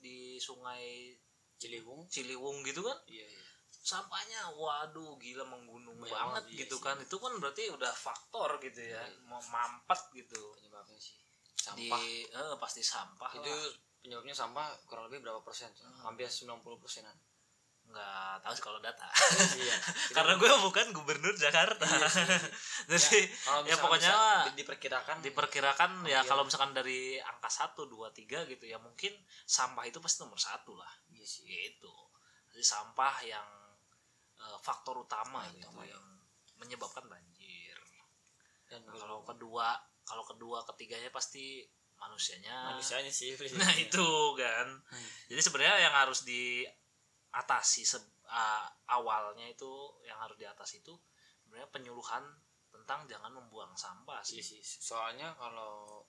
Di 0.00 0.40
sungai 0.40 1.12
Ciliwung. 1.60 2.08
Ciliwung 2.08 2.64
gitu 2.64 2.80
kan? 2.80 2.96
Iya 3.04 3.28
iya. 3.28 3.44
Sampahnya 3.84 4.48
waduh 4.56 5.20
gila 5.20 5.44
menggunung 5.44 6.00
Banyak 6.00 6.08
banget 6.08 6.24
banget, 6.40 6.44
iya 6.48 6.58
gitu 6.64 6.76
sih. 6.80 6.84
kan 6.88 6.96
itu 6.96 7.16
kan 7.20 7.32
berarti 7.36 7.62
udah 7.68 7.92
faktor 7.92 8.56
gitu 8.64 8.80
ya. 8.80 9.04
Iya. 9.04 9.20
mau 9.28 9.44
mampet 9.52 10.00
gitu. 10.16 10.40
Penyebabnya 10.56 10.96
sih 10.96 11.23
di 11.72 11.88
sampah 11.88 12.00
eh, 12.30 12.56
pasti 12.58 12.80
sampah 12.80 13.30
itu 13.34 13.48
lah. 13.48 13.72
penyebabnya 13.98 14.34
sampah 14.34 14.66
kurang 14.84 15.08
lebih 15.08 15.22
berapa 15.22 15.40
persen 15.40 15.72
tuh? 15.72 15.82
Hmm. 15.82 16.04
hampir 16.06 16.26
90 16.26 16.60
persenan 16.76 17.16
nggak 17.84 18.40
tahu 18.40 18.52
sih 18.54 18.64
kalau 18.64 18.80
data 18.80 19.04
iya 19.54 19.76
karena 20.16 20.34
gue 20.34 20.48
bukan 20.58 20.86
gubernur 20.90 21.32
Jakarta 21.34 21.84
Iya 21.84 22.08
sih. 22.08 22.24
jadi 22.90 23.18
kalau 23.38 23.60
ya 23.60 23.64
misalkan 23.66 23.82
pokoknya 23.82 24.08
bisa 24.08 24.24
di- 24.42 24.56
diperkirakan 24.56 25.16
diperkirakan 25.20 25.90
ya 26.02 26.10
Iya. 26.14 26.20
kalau 26.24 26.42
misalkan 26.42 26.72
dari 26.72 27.16
angka 27.18 27.46
1, 27.46 27.76
2, 27.76 28.08
3 28.10 28.48
gitu 28.48 28.64
ya 28.64 28.76
mungkin 28.78 29.12
sampah 29.42 29.84
itu 29.84 30.00
pasti 30.00 30.20
nomor 30.20 30.36
satu 30.38 30.72
lah 30.72 30.88
iya 31.08 31.24
sih 31.24 31.44
gitu 31.44 31.92
jadi 32.50 32.64
sampah 32.64 33.14
yang 33.22 33.48
eh, 34.38 34.58
faktor 34.58 34.96
utama 34.98 35.40
Faktor 35.40 35.52
gitu 35.54 35.68
utama, 35.68 35.82
ya. 35.82 35.92
yang 35.92 36.04
menyebabkan 36.56 37.04
banjir 37.04 37.76
dan 38.64 38.80
Nah, 38.82 38.96
kalau 38.96 39.20
kedua 39.22 39.76
kalau 40.04 40.22
kedua 40.22 40.62
ketiganya 40.64 41.08
pasti 41.08 41.64
manusianya 41.94 42.70
manusianya 42.70 43.08
sih 43.08 43.32
nah 43.60 43.72
itu 43.74 44.08
kan 44.34 44.66
Hmm. 44.84 45.08
jadi 45.26 45.40
sebenarnya 45.40 45.76
yang 45.80 45.94
harus 45.94 46.22
diatasi 46.22 47.82
se- 47.82 48.04
ah, 48.26 48.64
awalnya 48.88 49.46
itu 49.46 49.70
yang 50.02 50.16
harus 50.16 50.36
diatasi 50.36 50.80
itu 50.80 50.94
sebenarnya 51.40 51.68
penyuluhan 51.70 52.24
tentang 52.70 53.06
jangan 53.06 53.30
membuang 53.32 53.72
sampah 53.74 54.20
Iya 54.22 54.42
sih 54.42 54.60
sih 54.60 54.80
soalnya 54.80 55.32
kalau 55.34 56.04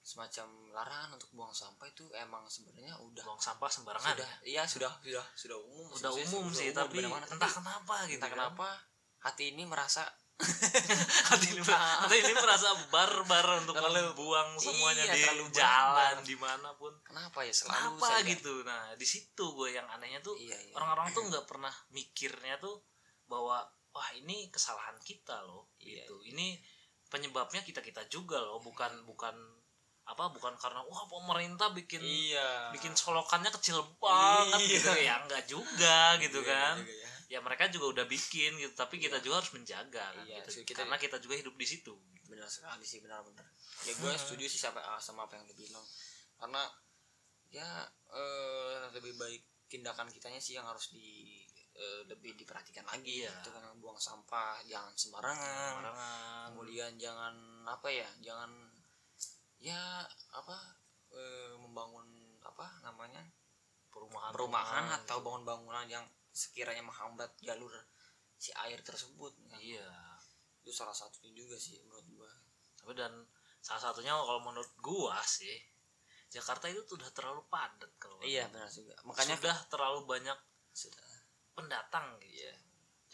semacam 0.00 0.46
larangan 0.70 1.10
untuk 1.12 1.32
buang 1.32 1.50
sampah 1.50 1.86
itu 1.86 2.04
emang 2.14 2.44
sebenarnya 2.46 2.92
udah 2.98 3.24
buang 3.24 3.40
sampah 3.40 3.66
sembarangan 3.66 4.14
sudah 4.14 4.30
iya 4.44 4.62
sudah 4.64 4.92
sudah 5.00 5.24
sudah 5.34 5.58
umum 5.58 5.88
udah 5.90 6.12
Maksudnya 6.12 6.28
umum 6.30 6.44
sudah 6.46 6.54
sih 6.54 6.68
umum 6.68 6.78
tapi 6.78 6.96
mana-mana. 7.00 7.24
entah 7.26 7.40
Tapi 7.42 7.56
kenapa 7.58 7.94
gitu 8.04 8.14
entah 8.14 8.28
kan. 8.28 8.36
kenapa 8.38 8.68
hati 9.20 9.44
ini 9.50 9.64
merasa 9.64 10.04
hati 11.30 11.46
ini, 11.54 11.62
hati 12.02 12.16
ini 12.20 12.32
merasa 12.34 12.74
barbar 12.90 13.62
untuk 13.62 13.78
Terlalu- 13.78 14.10
membuang 14.12 14.58
semuanya 14.58 15.04
iya, 15.06 15.14
di 15.14 15.20
terlalu 15.22 15.46
jalan 15.54 16.14
di 16.26 16.36
mana 16.36 16.68
pun. 16.74 16.90
Kenapa 17.06 17.46
ya 17.46 17.54
selalu 17.54 17.94
kenapa 17.96 18.06
saja. 18.18 18.26
gitu? 18.26 18.54
Nah 18.66 18.82
di 18.98 19.06
situ 19.06 19.44
gue 19.54 19.68
yang 19.70 19.86
anehnya 19.86 20.18
tuh 20.20 20.34
iya 20.34 20.58
iya. 20.58 20.74
orang-orang 20.74 21.14
tuh 21.14 21.22
nggak 21.30 21.46
pernah 21.46 21.70
mikirnya 21.90 22.58
tuh 22.58 22.82
bahwa 23.24 23.62
wah 23.94 24.08
ini 24.18 24.50
kesalahan 24.50 24.98
kita 25.00 25.38
loh 25.46 25.70
Iya, 25.78 26.02
gitu. 26.02 26.18
Ini 26.26 26.58
penyebabnya 27.06 27.62
kita 27.62 27.78
kita 27.78 28.02
juga 28.10 28.42
loh 28.42 28.58
bukan 28.58 29.06
bukan 29.06 29.36
apa 30.04 30.28
bukan 30.28 30.52
karena 30.58 30.84
wah 30.84 31.08
pemerintah 31.08 31.72
bikin 31.72 32.02
iya. 32.02 32.68
bikin 32.74 32.92
solokannya 32.92 33.48
kecil 33.54 33.80
banget 33.96 34.60
Iya. 34.60 34.70
gitu. 34.76 34.90
Ya 34.98 35.14
enggak 35.22 35.44
juga 35.46 36.18
gitu 36.18 36.42
Iya, 36.42 36.50
kan. 36.50 36.76
juga 36.82 36.92
ya. 36.92 37.13
Ya 37.26 37.40
mereka 37.40 37.66
juga 37.68 37.86
udah 37.90 38.06
bikin 38.06 38.54
gitu 38.56 38.72
tapi 38.72 38.96
kita 38.96 39.18
juga 39.18 39.40
harus 39.40 39.52
menjaga 39.52 40.04
kan 40.12 40.24
Iya, 40.24 40.44
gitu. 40.44 40.62
kita- 40.64 40.84
karena 40.84 40.96
kita 40.96 41.16
juga 41.18 41.34
hidup 41.34 41.54
di 41.54 41.66
situ. 41.66 41.94
Benar 42.24 42.48
sekali 42.48 42.82
sih 42.82 42.98
benar-benar 42.98 43.44
ya 43.82 43.92
gue 43.92 44.12
setuju 44.14 44.44
sih 44.44 44.56
sama 44.56 44.80
sama 44.98 45.24
apa 45.24 45.36
yang 45.36 45.44
dia 45.46 45.58
bilang. 45.58 45.84
Karena 46.34 46.62
ya 47.48 47.68
eh, 48.10 48.90
lebih 48.90 49.14
baik 49.14 49.42
tindakan 49.66 50.06
kitanya 50.06 50.38
sih 50.38 50.54
yang 50.54 50.64
harus 50.64 50.90
di 50.90 51.40
eh, 51.74 52.02
lebih 52.06 52.34
diperhatikan 52.34 52.84
lagi 52.84 53.22
Iya. 53.22 53.32
itu 53.34 53.48
kan. 53.50 53.62
Buang 53.78 53.96
sampah 53.96 54.62
jangan 54.64 54.92
sembarangan. 54.94 55.70
Sembarangan. 55.74 56.46
kemudian 56.52 56.92
jangan 56.96 57.34
apa 57.64 57.88
ya 57.88 58.08
jangan 58.20 58.50
ya 59.58 60.04
apa 60.30 60.56
eh, 61.10 61.54
membangun 61.56 62.04
apa 62.40 62.68
namanya 62.82 63.24
perumahan 63.88 64.30
perumahan 64.30 64.84
atau 64.98 65.22
bangun-bangunan 65.22 65.86
yang 65.88 66.04
sekiranya 66.34 66.82
menghambat 66.82 67.30
jalur 67.38 67.70
si 68.34 68.50
air 68.66 68.82
tersebut. 68.82 69.30
Kan. 69.48 69.62
iya. 69.62 69.86
Itu 70.60 70.74
salah 70.74 70.92
satunya 70.92 71.30
juga 71.32 71.54
sih 71.54 71.78
menurut 71.86 72.04
gua. 72.10 72.30
Tapi 72.74 72.92
dan 72.98 73.12
salah 73.62 73.80
satunya 73.88 74.12
kalau 74.12 74.42
menurut 74.42 74.74
gua 74.82 75.16
sih 75.24 75.54
Jakarta 76.28 76.66
itu 76.66 76.82
sudah 76.84 77.06
terlalu 77.14 77.46
padat 77.46 77.94
kalau 77.96 78.18
iya 78.20 78.50
benar 78.50 78.66
juga. 78.66 78.92
Makanya 79.06 79.38
sudah 79.38 79.56
terlalu 79.70 80.00
banyak 80.04 80.38
sudah. 80.74 81.00
pendatang 81.54 82.18
gitu 82.18 82.34
Iya. 82.42 82.54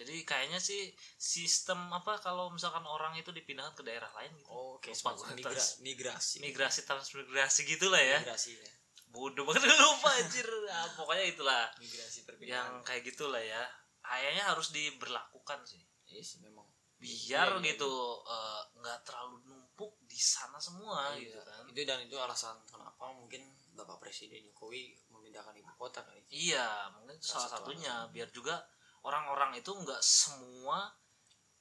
jadi 0.01 0.25
kayaknya 0.25 0.57
sih 0.57 0.89
sistem 1.21 1.93
apa 1.93 2.17
kalau 2.25 2.49
misalkan 2.49 2.81
orang 2.89 3.13
itu 3.21 3.29
dipindahkan 3.37 3.77
ke 3.77 3.85
daerah 3.85 4.09
lain 4.17 4.33
gitu. 4.33 4.49
Oh 4.49 4.81
kayak 4.81 4.97
Lupa 4.97 5.13
semacam 5.13 5.21
gua, 5.21 5.37
migra 5.37 5.53
trans- 5.53 5.77
migrasi. 5.85 6.37
Migrasi 6.41 6.81
transmigrasi 6.89 7.61
gitulah 7.69 8.01
ya. 8.01 8.19
Migrasi 8.25 8.57
ya 8.57 8.73
bodoh 9.11 9.45
banget 9.47 9.67
lupa 9.83 10.11
anjir. 10.15 10.47
Ah, 10.71 10.87
pokoknya 10.95 11.25
itulah. 11.27 11.63
Migrasi 11.83 12.23
yang 12.23 12.27
perpindahan 12.31 12.75
kayak 12.87 13.03
gitulah 13.07 13.43
ya. 13.43 13.63
Kayaknya 14.01 14.45
harus 14.49 14.69
diberlakukan 14.71 15.61
sih. 15.67 15.83
Iya 16.11 16.23
sih 16.23 16.39
memang. 16.43 16.67
Biar 17.01 17.49
iya, 17.59 17.65
gitu 17.65 17.93
eh, 18.29 18.63
nggak 18.77 18.99
terlalu 19.09 19.41
numpuk 19.49 19.97
di 20.05 20.21
sana 20.21 20.61
semua 20.61 21.17
Iya. 21.17 21.33
gitu 21.33 21.41
kan. 21.43 21.63
itu 21.71 21.81
dan 21.89 21.99
itu 22.05 22.17
alasan 22.21 22.61
kenapa 22.69 23.09
mungkin 23.15 23.41
bapak 23.73 24.05
presiden 24.05 24.45
jokowi 24.53 24.93
memindahkan 25.09 25.57
ibu 25.57 25.73
kota 25.81 26.05
kali. 26.05 26.21
Iya 26.29 26.93
mungkin 26.93 27.17
salah 27.19 27.49
Salah 27.49 27.51
satu 27.65 27.73
satunya. 27.73 27.95
Biar 28.13 28.29
juga 28.31 28.61
orang-orang 29.01 29.57
itu 29.57 29.73
nggak 29.73 30.03
semua 30.05 30.93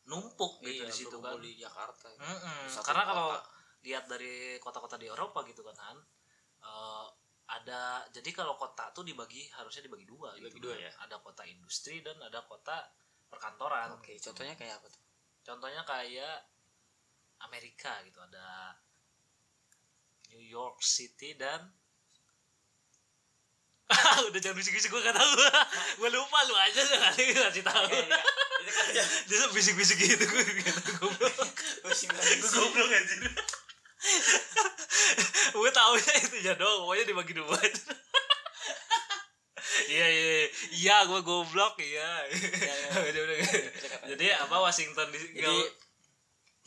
numpuk 0.10 0.60
gitu 0.66 0.84
iya 0.84 0.90
di 0.90 0.94
situ 0.94 1.18
kan. 1.24 1.40
di 1.40 1.56
Jakarta. 1.56 2.06
Ya. 2.12 2.20
Di 2.66 2.72
satu 2.74 2.86
karena 2.90 3.04
kalau 3.08 3.30
lihat 3.80 4.06
dari 4.12 4.60
kota-kota 4.60 5.00
di 5.00 5.08
Eropa 5.08 5.40
gitu 5.48 5.64
kan 5.64 5.96
eh, 6.60 7.08
ada 7.50 8.06
jadi 8.14 8.30
kalau 8.30 8.54
kota 8.54 8.94
tuh 8.94 9.02
dibagi 9.02 9.50
harusnya 9.58 9.90
dibagi 9.90 10.06
dua 10.06 10.38
Dibagi 10.38 10.62
gitu 10.62 10.70
dua 10.70 10.78
kan. 10.78 10.86
ya? 10.86 10.92
ada 11.10 11.16
kota 11.18 11.44
industri 11.50 12.06
dan 12.06 12.14
ada 12.22 12.46
kota 12.46 12.94
perkantoran 13.30 13.98
oke 13.98 14.14
contohnya 14.22 14.54
kayak 14.54 14.78
apa 14.78 14.88
tuh? 14.90 15.02
Contohnya 15.40 15.82
kayak 15.82 16.46
Amerika 17.42 17.90
gitu. 18.06 18.22
Ada 18.22 18.78
New 20.30 20.44
York 20.46 20.86
City 20.86 21.34
dan 21.34 21.74
udah 24.30 24.38
jangan 24.38 24.62
bisik-bisik 24.62 24.94
gue 24.94 25.02
gak 25.02 25.18
tau 25.18 25.34
gue 25.98 26.10
lupa 26.14 26.38
lu 26.46 26.54
aja 26.54 26.78
jangan 26.86 27.18
ngasih 27.18 27.66
tahu. 27.66 27.90
Kan 27.90 28.08
ya 28.94 29.04
dia 29.30 29.48
bisik-bisik 29.50 29.98
gitu 29.98 30.22
gue 30.30 30.44
gitu 30.62 30.82
goblok 31.02 31.34
Washington 31.82 32.22
gue 32.22 32.50
goblok 32.54 32.90
anjir 32.94 33.20
gue 35.52 35.72
tau 35.72 35.94
ya 35.96 36.14
itu 36.24 36.38
ya 36.42 36.54
dong 36.54 36.84
pokoknya 36.84 37.06
dibagi 37.06 37.34
dua 37.34 37.54
aja 37.54 37.84
iya 39.90 40.06
iya 40.08 40.26
iya 40.72 40.96
gue 41.06 41.20
goblok 41.22 41.76
iya 41.80 42.10
iya. 42.30 42.88
Udah. 43.10 43.38
jadi 44.08 44.26
apa 44.40 44.56
Washington 44.60 45.10
DC 45.10 45.24
Jadi- 45.32 45.40
jadi 45.40 45.58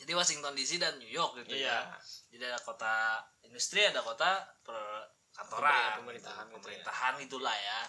jadi 0.03 0.11
Washington 0.13 0.53
DC 0.53 0.71
dan 0.77 0.99
New 0.99 1.07
York 1.07 1.39
gitu 1.39 1.55
Iya. 1.55 1.71
ya 1.71 1.79
jadi 2.29 2.43
ada 2.49 2.59
kota 2.59 3.21
industri 3.43 3.79
ada 3.81 4.01
kota 4.01 4.41
perkantoran 4.63 6.01
Pemerintahan 6.01 6.45
gitu 6.47 6.53
ya. 6.53 6.59
pemerintahan 6.59 7.13
itulah 7.21 7.55
ya 7.55 7.79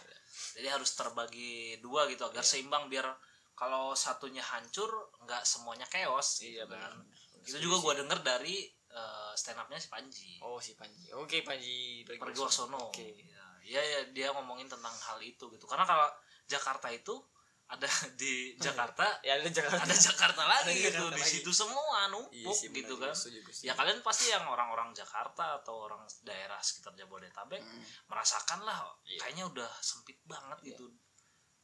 jadi 0.54 0.68
harus 0.70 0.90
terbagi 0.94 1.78
dua 1.80 2.06
gitu 2.06 2.22
agar 2.24 2.40
Iya. 2.40 2.50
seimbang 2.54 2.86
biar 2.86 3.06
kalau 3.54 3.94
satunya 3.94 4.42
hancur 4.42 4.90
nggak 5.22 5.42
semuanya 5.42 5.86
chaos 5.86 6.42
iya 6.42 6.62
gitu 6.62 6.70
benar 6.70 6.90
kan 6.90 7.02
itu 7.44 7.58
juga 7.60 7.76
gue 7.80 7.94
denger 8.02 8.18
dari 8.24 8.56
eh, 8.94 9.32
stand 9.34 9.58
upnya 9.58 9.76
si 9.76 9.88
Panji 9.88 10.38
oh 10.40 10.56
si 10.56 10.72
Panji 10.72 11.10
oke 11.12 11.42
Panji 11.42 12.06
Pragiwaksono 12.06 12.78
oke 12.88 13.02
ya, 13.02 13.44
iya 13.64 13.82
ya 13.82 14.00
dia 14.08 14.28
ngomongin 14.30 14.66
tentang 14.66 14.94
hal 14.94 15.18
itu 15.18 15.44
gitu 15.48 15.64
karena 15.64 15.82
kalau 15.82 16.06
Jakarta 16.44 16.88
itu 16.88 17.16
ada 17.64 17.88
di 18.20 18.54
Jakarta 18.56 19.02
ya 19.26 19.34
ada 19.34 19.48
Jakarta 19.48 19.82
ada 19.82 19.96
Jakarta 19.96 20.42
lagi 20.44 20.68
Ada 20.68 20.72
gitu 20.76 20.90
Jakarta 21.00 21.10
di 21.10 21.22
lagi. 21.22 21.32
situ 21.34 21.50
semua 21.50 21.98
numpuk 22.06 22.30
Iya 22.30 22.52
sih, 22.52 22.68
benar 22.68 22.78
gitu 22.78 22.94
kan 22.98 23.10
setuju, 23.10 23.38
setuju. 23.42 23.64
ya 23.64 23.72
kalian 23.72 23.98
pasti 24.00 24.24
yang 24.28 24.44
orang-orang 24.44 24.92
Jakarta 24.92 25.58
atau 25.58 25.74
orang 25.82 26.04
daerah 26.22 26.60
sekitar 26.60 26.92
Jabodetabek 26.94 27.58
Mm. 27.58 27.82
merasakan 28.06 28.60
lah 28.62 28.78
Iya. 29.02 29.18
kayaknya 29.18 29.44
udah 29.48 29.70
sempit 29.80 30.20
banget 30.22 30.60
Iya. 30.60 30.68
gitu 30.70 30.86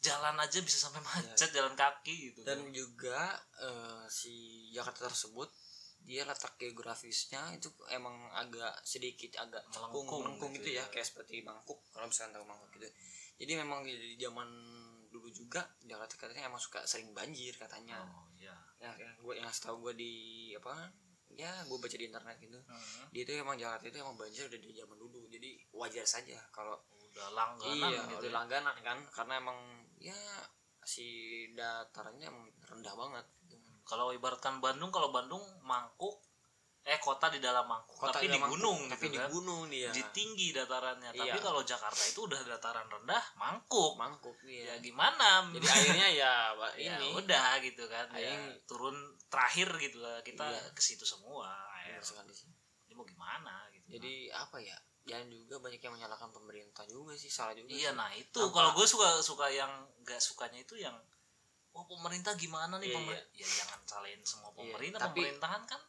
jalan 0.01 0.33
aja 0.35 0.59
bisa 0.59 0.81
sampai 0.81 1.05
macet 1.05 1.53
jalan 1.53 1.77
kaki 1.77 2.33
gitu 2.33 2.41
dan 2.43 2.57
kan. 2.59 2.73
juga 2.73 3.21
eh, 3.61 4.03
si 4.09 4.33
Jakarta 4.73 5.05
tersebut 5.05 5.53
dia 6.05 6.23
letak 6.27 6.57
geografisnya 6.59 7.55
itu 7.55 7.71
emang 7.93 8.17
agak 8.35 8.73
sedikit 8.83 9.37
agak 9.39 9.63
Melengkung 9.71 10.05
melengkung, 10.05 10.21
melengkung 10.27 10.51
gitu 10.59 10.69
gitu, 10.73 10.79
ya. 10.81 10.85
ya. 10.85 10.93
kayak 10.93 11.07
seperti 11.07 11.45
Bangkok 11.47 11.79
kalau 11.93 12.07
misalnya 12.09 12.41
tahu 12.41 12.45
Bangkok 12.51 12.71
gitu 12.77 12.89
jadi 13.41 13.53
memang 13.65 13.81
di 13.87 14.17
zaman 14.21 14.49
dulu 15.11 15.29
juga 15.31 15.63
Jakarta 15.83 16.15
katanya 16.17 16.51
emang 16.51 16.63
suka 16.63 16.83
sering 16.87 17.11
banjir 17.11 17.53
katanya 17.59 17.99
oh 18.01 18.27
iya 18.39 18.55
ya 18.81 18.91
yang 18.97 19.13
gue 19.19 19.35
yang 19.37 19.51
setahu 19.53 19.91
gue 19.91 19.95
di 19.99 20.13
apa 20.57 20.89
ya 21.35 21.51
gue 21.67 21.79
baca 21.79 21.97
di 21.97 22.07
internet 22.07 22.37
gitu 22.43 22.59
Hmm. 22.67 23.07
dia 23.15 23.23
itu 23.27 23.33
emang 23.39 23.59
Jakarta 23.59 23.87
itu 23.87 23.99
emang 24.03 24.17
banjir 24.19 24.47
udah 24.51 24.59
dari 24.61 24.75
zaman 24.75 24.97
dulu 24.99 25.27
jadi 25.31 25.51
wajar 25.75 26.07
saja 26.07 26.39
kalau 26.51 26.75
udah 27.11 27.29
langganan 27.35 27.75
iya 27.91 28.01
gitu 28.07 28.23
udah 28.23 28.31
ya. 28.31 28.37
langganan 28.39 28.77
kan 28.83 28.99
karena 29.11 29.35
emang 29.43 29.59
ya 29.99 30.17
si 30.81 31.07
datarannya 31.53 32.27
emang 32.27 32.49
rendah 32.65 32.95
banget. 32.97 33.27
Kalau 33.91 34.15
ibaratkan 34.15 34.63
Bandung 34.63 34.89
kalau 34.89 35.11
Bandung 35.11 35.43
mangkuk 35.61 36.15
eh 36.81 36.97
kota 36.97 37.29
di 37.29 37.37
dalam 37.39 37.69
mangkuk 37.69 37.93
Kota 37.93 38.17
tapi 38.17 38.25
di 38.27 38.41
gunung 38.41 38.89
tapi 38.89 39.05
gitu 39.05 39.13
di 39.13 39.19
kan. 39.21 39.29
gunung 39.29 39.61
dia. 39.69 39.91
Di 39.91 40.01
tinggi 40.11 40.49
datarannya. 40.51 41.13
Iya. 41.13 41.21
tapi 41.29 41.39
kalau 41.39 41.61
Jakarta 41.61 42.03
itu 42.03 42.25
udah 42.25 42.41
dataran 42.41 42.89
rendah 42.89 43.21
mangkuk. 43.37 44.01
Mangkuk 44.01 44.33
ya 44.43 44.65
dia 44.65 44.75
gimana? 44.81 45.45
Jadi 45.51 45.67
akhirnya 45.69 46.09
ya 46.09 46.33
ya 46.81 46.97
ini. 46.97 47.13
udah 47.13 47.61
gitu 47.61 47.85
kan 47.85 48.09
ya, 48.17 48.33
Aing- 48.33 48.65
turun 48.65 48.97
terakhir 49.29 49.69
gitu 49.77 49.99
lah 49.99 50.23
kita 50.23 50.47
Iya. 50.47 50.73
ke 50.73 50.81
situ 50.81 51.05
semua 51.05 51.53
air 51.77 51.99
Benar 51.99 52.07
sekali 52.07 52.33
sih. 52.33 52.49
ini 52.89 52.95
mau 52.95 53.05
gimana 53.05 53.69
gitu. 53.71 53.85
Jadi 53.91 54.33
apa 54.33 54.57
ya 54.59 54.79
dan 55.03 55.27
juga 55.29 55.59
banyak 55.59 55.81
yang 55.81 55.93
menyalahkan 55.93 56.31
pemerintah 56.31 56.85
juga 56.87 57.13
sih 57.13 57.29
salah 57.29 57.53
juga 57.53 57.69
iya 57.69 57.91
sih. 57.91 57.99
nah 57.99 58.09
itu. 58.15 58.41
Kalau 58.41 58.73
gue 58.73 58.87
suka 58.87 59.21
suka 59.21 59.53
yang 59.53 59.69
nggak 60.01 60.17
sukanya 60.19 60.57
itu 60.59 60.81
yang 60.81 60.97
oh 61.73 61.85
pemerintah 61.85 62.35
gimana 62.35 62.77
nih 62.77 62.89
Iya, 62.89 62.97
pemerintah 62.97 63.27
ya 63.33 63.47
jangan 63.57 63.81
salahin 63.85 64.23
semua 64.23 64.51
Iya, 64.51 64.57
pemerintah. 64.59 65.01
tapi- 65.01 65.23
pemerintahan 65.23 65.63
kan 65.65 65.83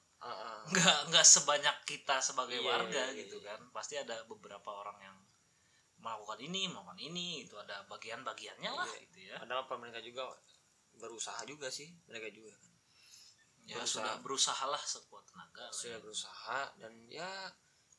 nggak 0.68 0.98
nggak 1.10 1.26
sebanyak 1.26 1.76
kita 1.84 2.16
sebagai 2.20 2.56
Iya, 2.56 2.68
warga 2.68 3.04
iya, 3.10 3.18
gitu 3.18 3.38
iya. 3.38 3.48
kan. 3.52 3.60
Pasti 3.72 3.96
ada 3.96 4.22
beberapa 4.24 4.70
orang 4.72 4.98
yang 5.02 5.18
melakukan 5.98 6.38
ini 6.40 6.66
melakukan 6.68 6.98
ini 7.00 7.26
itu 7.42 7.56
ada 7.56 7.82
bagian-bagiannya 7.86 8.70
lah 8.70 8.86
Iya. 8.88 9.00
gitu 9.04 9.18
ya. 9.24 9.36
Padahal 9.38 9.66
pemerintah 9.66 10.00
juga 10.00 10.30
berusaha 10.94 11.42
juga 11.44 11.68
sih 11.68 11.90
mereka 12.06 12.30
juga 12.30 12.54
kan. 12.54 12.70
Ya 13.64 13.78
berusaha. 13.78 13.94
sudah 13.98 14.14
berusaha 14.22 14.64
lah 14.68 14.84
sekuat 14.84 15.26
tenaga 15.26 15.64
lah 15.64 15.74
sudah 15.74 15.92
ya. 15.92 16.00
berusaha 16.00 16.60
dan 16.78 16.94
ya 17.08 17.30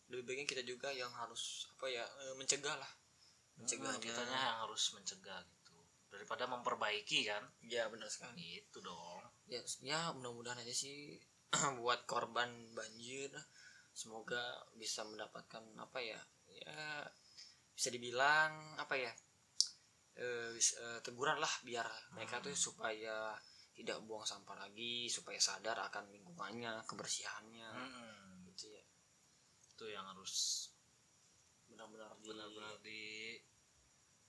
lebih 0.07 0.23
baiknya 0.25 0.47
kita 0.49 0.63
juga 0.63 0.91
yang 0.91 1.11
harus 1.13 1.43
apa 1.71 1.87
ya 1.89 2.05
mencegah 2.35 2.77
lah 2.77 2.93
Hmm, 3.53 3.63
mencegahnya. 3.63 4.01
kitanya 4.01 4.39
yang 4.39 4.59
harus 4.61 4.83
mencegah 4.91 5.39
gitu 5.45 5.62
daripada 6.13 6.45
memperbaiki 6.45 7.25
kan? 7.27 7.43
Ya 7.65 7.89
benar 7.89 8.13
sekali. 8.13 8.61
Itu 8.61 8.85
dong. 8.85 9.25
Ya, 9.49 9.65
ya 9.81 10.01
mudah-mudahan 10.13 10.61
aja 10.61 10.75
sih 10.77 11.17
buat 11.83 12.05
korban 12.05 12.49
banjir 12.77 13.33
semoga 13.93 14.41
bisa 14.73 15.05
mendapatkan 15.05 15.61
apa 15.77 16.01
ya 16.01 16.17
ya 16.49 17.05
bisa 17.77 17.93
dibilang 17.93 18.81
apa 18.81 18.97
ya 18.97 19.13
bis- 20.53 20.77
eh, 20.77 21.01
teguran 21.05 21.41
lah 21.41 21.51
biar 21.65 21.85
mereka 22.15 22.41
tuh 22.41 22.57
supaya 22.57 23.37
tidak 23.73 24.05
buang 24.05 24.23
sampah 24.23 24.69
lagi 24.69 25.09
supaya 25.09 25.41
sadar 25.41 25.81
akan 25.89 26.13
lingkungannya 26.13 26.85
kebersihannya. 26.85 27.71
Mm-mm. 27.73 28.47
gitu 28.53 28.69
ya. 28.69 28.85
Itu 29.73 29.85
yang 29.89 30.05
harus 30.05 30.69
benar-benar 31.73 32.13
di 32.21 32.29
benar-benar 32.29 32.77
di 32.85 33.03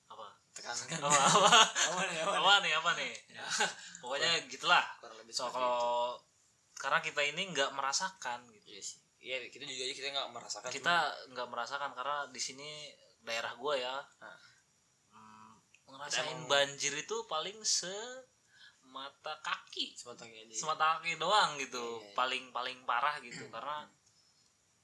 apa 0.08 0.43
tekankan 0.54 1.00
apa? 1.06 1.10
Apa 1.10 1.50
apa 1.90 2.02
nih, 2.06 2.18
apa 2.22 2.34
apa 2.38 2.54
nih 2.62 2.74
apa 2.78 2.92
nih 2.96 3.14
pokoknya 4.00 4.32
gitulah. 4.48 4.86
kurang 5.02 5.18
lebih 5.20 5.34
so 5.34 5.46
seperti 5.46 5.52
itu. 5.52 5.58
kalau 5.58 6.06
karena 6.74 7.00
kita 7.00 7.22
ini 7.24 7.42
nggak 7.50 7.72
merasakan 7.74 8.40
gitu. 8.52 8.68
Iya 8.70 8.82
sih. 8.82 9.00
Iya 9.18 9.36
kita 9.48 9.64
jujur 9.64 9.84
aja 9.84 9.96
kita 9.96 10.08
nggak 10.12 10.30
merasakan 10.32 10.70
kita 10.70 10.96
nggak 11.32 11.48
merasakan 11.48 11.92
karena 11.96 12.18
di 12.28 12.42
sini 12.44 12.70
daerah 13.24 13.56
gua 13.56 13.74
ya 13.74 13.96
Nah. 14.20 14.36
hmm, 15.12 15.52
ngerasain 15.90 16.28
Emang- 16.28 16.52
banjir 16.52 16.92
itu 16.94 17.16
paling 17.26 17.56
se 17.64 17.94
mata 18.84 19.40
kaki 19.40 19.96
sebatang 19.96 20.28
aja. 20.30 20.54
Semata 20.54 21.00
kaki 21.00 21.18
doang 21.18 21.56
gitu. 21.58 21.82
Iya, 21.82 22.04
iya. 22.04 22.14
paling 22.14 22.44
paling 22.52 22.78
parah 22.84 23.18
gitu. 23.24 23.48
Karena 23.56 23.88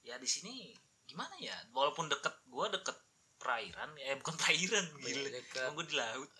ya 0.00 0.16
di 0.16 0.26
sini 0.26 0.72
gimana 1.04 1.36
ya? 1.36 1.54
Walaupun 1.70 2.08
deket 2.08 2.32
gua 2.48 2.72
deket 2.72 2.96
perairan 3.40 3.88
eh 3.96 4.12
bukan 4.14 4.36
perairan 4.36 4.84
gila 4.94 5.28
Emang 5.66 5.80
di 5.82 5.96
laut 5.96 6.30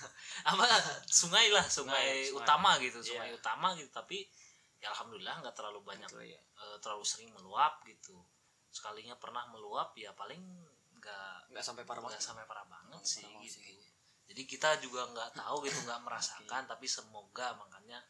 apa 0.50 0.64
sungai 1.06 1.52
lah 1.52 1.62
sungai, 1.62 2.24
Sungai, 2.24 2.26
sungai. 2.26 2.40
utama 2.40 2.70
gitu 2.80 2.98
sungai 3.04 3.28
Iya. 3.30 3.36
utama 3.36 3.68
gitu 3.76 3.90
tapi 3.92 4.24
ya 4.76 4.88
alhamdulillah 4.90 5.36
nggak 5.40 5.52
terlalu 5.52 5.80
banyak 5.82 6.08
Gitu, 6.08 6.32
ya. 6.32 6.40
eh, 6.40 6.76
terlalu 6.80 7.04
sering 7.04 7.28
meluap 7.30 7.84
gitu 7.84 8.16
sekalinya 8.68 9.16
pernah 9.16 9.44
meluap 9.46 9.92
ya 9.94 10.12
paling 10.12 10.40
nggak 10.96 11.52
nggak 11.52 11.64
sampai 11.64 11.84
parah 11.84 12.00
nggak 12.02 12.18
sampai 12.18 12.44
parah 12.44 12.64
banget 12.64 13.02
sih 13.04 13.22
parah 13.22 13.40
gitu 13.40 13.52
sih 13.52 13.62
kayaknya. 13.62 13.88
jadi 14.26 14.42
kita 14.44 14.70
juga 14.80 15.00
nggak 15.12 15.30
tahu 15.34 15.56
gitu 15.64 15.78
nggak 15.84 16.00
merasakan 16.08 16.62
tapi 16.64 16.86
semoga 16.86 17.52
makanya 17.54 18.00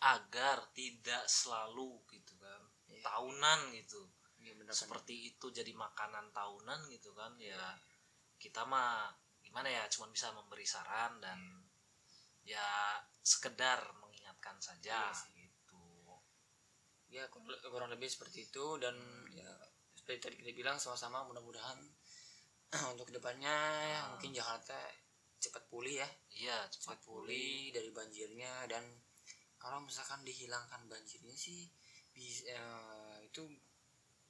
agar 0.00 0.62
tidak 0.72 1.24
selalu 1.26 1.98
gitu 2.08 2.38
kan 2.38 2.62
Iya. 2.84 3.00
tahunan 3.02 3.72
gitu 3.72 4.04
Iya, 4.44 4.52
bener. 4.60 4.74
seperti 4.76 5.32
itu 5.32 5.48
jadi 5.48 5.72
makanan 5.72 6.28
tahunan 6.30 6.84
gitu 6.92 7.16
kan 7.16 7.32
Iya. 7.40 7.56
ya 7.56 7.64
kita 8.36 8.68
mah 8.68 9.08
gimana 9.40 9.72
ya 9.72 9.88
cuman 9.88 10.12
bisa 10.12 10.28
memberi 10.36 10.68
saran 10.68 11.16
dan 11.24 11.40
ya 12.44 13.00
sekedar 13.24 13.80
mengingatkan 13.96 14.60
saja 14.60 15.08
Iya 15.08 15.16
sih. 15.16 15.32
gitu 15.48 15.80
ya 17.08 17.24
kurang, 17.30 17.88
lebih 17.88 18.10
seperti 18.10 18.50
itu 18.52 18.76
dan 18.76 18.92
ya 19.32 19.48
seperti 19.96 20.18
tadi 20.20 20.34
kita 20.44 20.50
bilang 20.52 20.76
sama-sama 20.76 21.24
mudah-mudahan 21.24 21.78
untuk 22.92 23.08
ke 23.08 23.14
depannya 23.16 23.54
ya, 23.86 24.00
Ah. 24.02 24.04
mungkin 24.12 24.34
Jakarta 24.34 24.76
cepat 25.40 25.64
pulih 25.70 26.00
ya 26.04 26.08
iya 26.34 26.56
cepat 26.68 26.96
cepat 26.96 26.98
pulih 27.04 27.32
pulih 27.32 27.72
dari 27.72 27.90
banjirnya 27.92 28.64
dan 28.68 28.84
kalau 29.56 29.80
misalkan 29.80 30.20
dihilangkan 30.24 30.84
banjirnya 30.84 31.32
sih 31.32 31.68
bisa 32.12 32.48
itu 33.22 33.42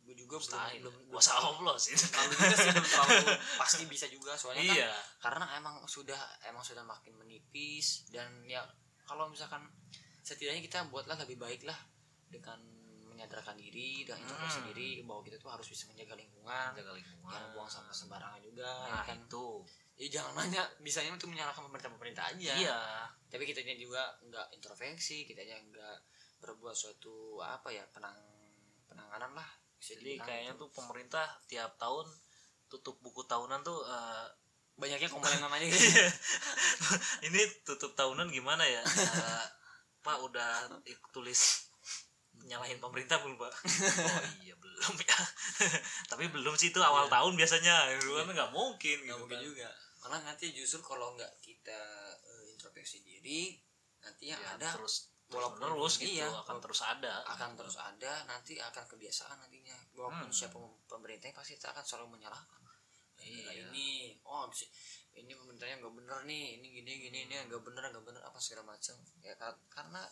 gue 0.05 0.15
juga 0.15 0.37
mustahil. 0.37 0.81
belum 0.85 0.95
belum 0.95 1.11
kuasa 1.11 1.33
Allah 1.35 1.77
sih. 1.77 1.97
Terlalu 1.97 2.33
juga 2.37 2.57
sih 2.57 2.71
belum 2.71 2.89
terlalu 2.93 3.33
pasti 3.57 3.83
bisa 3.89 4.07
juga 4.07 4.33
soalnya 4.37 4.65
kan 4.69 4.77
iya. 4.77 4.93
karena 5.19 5.45
emang 5.57 5.75
sudah 5.89 6.21
emang 6.45 6.61
sudah 6.61 6.85
makin 6.85 7.17
menipis 7.17 8.05
dan 8.13 8.29
ya 8.45 8.61
kalau 9.03 9.29
misalkan 9.29 9.65
setidaknya 10.21 10.61
kita 10.61 10.79
buatlah 10.89 11.17
lebih 11.21 11.37
baik 11.37 11.65
lah 11.65 11.77
dengan 12.29 12.57
menyadarkan 13.05 13.55
diri 13.55 14.03
dan 14.03 14.19
introspeksi 14.19 14.59
Hmm. 14.59 14.69
diri 14.75 14.89
bahwa 15.07 15.23
kita 15.23 15.39
tuh 15.39 15.47
harus 15.49 15.69
bisa 15.71 15.87
menjaga 15.87 16.19
lingkungan 16.19 16.75
jaga 16.75 16.93
lingkungan. 16.93 17.31
jangan 17.31 17.49
buang 17.55 17.71
sampah 17.71 17.95
sembarangan 17.95 18.41
juga 18.43 18.67
ya 18.67 18.91
nah 18.91 19.05
kan? 19.07 19.17
itu. 19.17 19.47
Ya 19.95 20.09
jangan 20.11 20.33
nanya 20.43 20.63
bisanya 20.83 21.15
untuk 21.15 21.31
menyalahkan 21.31 21.63
pemerintah 21.63 21.91
pemerintah 21.95 22.25
aja. 22.27 22.53
Iya. 22.59 22.81
Tapi 23.31 23.47
kitanya 23.47 23.79
juga 23.79 24.03
nggak 24.21 24.47
introspeksi 24.53 25.23
kitanya 25.25 25.55
nggak 25.63 25.97
berbuat 26.43 26.75
suatu 26.75 27.39
apa 27.39 27.71
ya 27.71 27.87
penang 27.95 28.19
penanganan 28.85 29.33
lah 29.33 29.49
bisa 29.85 30.01
jadi 30.01 30.17
kayaknya 30.25 30.53
gitu. 30.57 30.65
tuh 30.65 30.69
pemerintah 30.73 31.29
tiap 31.45 31.77
tahun 31.77 32.09
tutup 32.73 32.97
buku 33.05 33.21
tahunan 33.29 33.61
tuh 33.61 33.85
eh, 33.85 34.27
banyaknya 34.81 35.13
komplain 35.13 35.39
namanya 35.45 35.69
gitu. 35.69 35.77
Ini 37.29 37.41
tutup 37.69 37.93
tahunan 37.93 38.33
gimana 38.33 38.65
ya? 38.65 38.81
Eh, 38.81 39.47
pak 40.01 40.25
udah 40.25 40.73
tulis 41.13 41.69
nyalahin 42.49 42.81
pemerintah 42.81 43.21
belum 43.21 43.37
pak? 43.37 43.53
Oh 43.53 44.25
iya 44.41 44.57
belum 44.57 44.95
ya. 45.05 45.19
Tapi 46.11 46.33
belum 46.33 46.57
sih 46.57 46.73
itu 46.73 46.81
awal 46.81 47.07
Iya. 47.07 47.13
tahun 47.21 47.33
biasanya. 47.37 47.75
Itu 48.01 48.17
kan 48.17 48.27
nggak 48.33 48.51
mungkin 48.57 48.97
nggak 49.05 49.15
gitu 49.15 49.21
mungkin 49.21 49.39
kan. 49.39 49.47
juga. 49.47 49.69
Karena 50.01 50.19
nanti 50.33 50.47
justru 50.57 50.81
kalau 50.81 51.13
nggak 51.15 51.33
kita 51.45 51.81
eh, 52.25 52.43
introspeksi 52.57 53.05
diri 53.05 53.61
nanti 54.01 54.33
yang 54.33 54.41
Ya, 54.41 54.57
ada 54.57 54.69
terus 54.75 55.14
terus 55.35 55.59
terus 55.59 55.95
gitu 55.99 56.13
iya, 56.15 56.29
akan 56.31 56.57
terus 56.59 56.81
ada 56.81 57.13
akan 57.27 57.51
terus 57.55 57.77
ada 57.77 58.13
nanti 58.25 58.55
akan 58.57 58.85
kebiasaan 58.87 59.37
nantinya 59.39 59.77
walaupun 59.93 60.27
Hmm. 60.27 60.35
siapa 60.35 60.57
pemerintahnya 60.85 61.33
pasti 61.33 61.55
akan 61.57 61.83
selalu 61.83 62.07
menyalahkan 62.15 62.61
Iya. 63.17 63.71
Ini 63.71 64.21
oh 64.23 64.51
ini 65.15 65.33
pemerintahnya 65.33 65.79
nggak 65.79 65.95
bener 65.95 66.19
nih 66.25 66.59
ini 66.59 66.67
gini 66.75 66.93
gini 67.01 67.19
ini 67.25 67.35
nggak 67.47 67.63
bener 67.63 67.89
nggak 67.89 68.05
bener 68.05 68.21
apa 68.21 68.37
segala 68.37 68.75
macam 68.75 68.99
ya 69.19 69.33
kar- 69.35 69.63
karena 69.71 70.03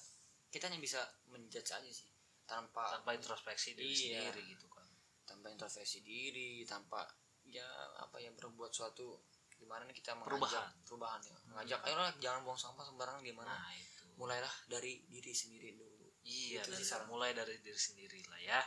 kita 0.49 0.71
hanya 0.71 0.79
bisa 0.79 1.03
menjudge 1.27 1.67
aja 1.69 1.91
sih 1.91 2.09
tanpa 2.45 2.95
tanpa 2.95 3.13
introspeksi 3.13 3.75
diri 3.75 3.91
Iya. 3.91 4.31
sendiri 4.31 4.41
gitu 4.49 4.65
kan 4.67 4.87
tanpa 5.25 5.51
introspeksi 5.51 6.01
diri 6.01 6.63
tanpa 6.65 7.05
ya 7.45 7.67
apa 7.99 8.17
ya 8.17 8.31
berbuat 8.33 8.71
suatu 8.71 9.19
gimana 9.53 9.85
nih 9.85 9.95
kita 9.95 10.15
Perubahan. 10.15 10.39
mengajak 10.39 10.67
perubahan 10.83 11.21
ya 11.21 11.37
mengajak 11.45 11.79
ayolah 11.83 12.11
jangan 12.17 12.41
buang 12.43 12.57
sampah 12.57 12.83
sembarangan 12.83 13.21
gimana 13.21 13.51
nah 13.51 13.75
itu 13.75 14.02
mulailah 14.17 14.53
dari 14.69 15.05
diri 15.09 15.33
sendiri 15.33 15.77
dulu. 15.77 16.09
Iya 16.23 16.63
dari 16.63 16.85
sih. 16.85 17.03
mulai 17.11 17.35
dari 17.35 17.59
diri 17.59 17.79
sendiri 17.79 18.21
lah 18.31 18.41
ya. 18.41 18.63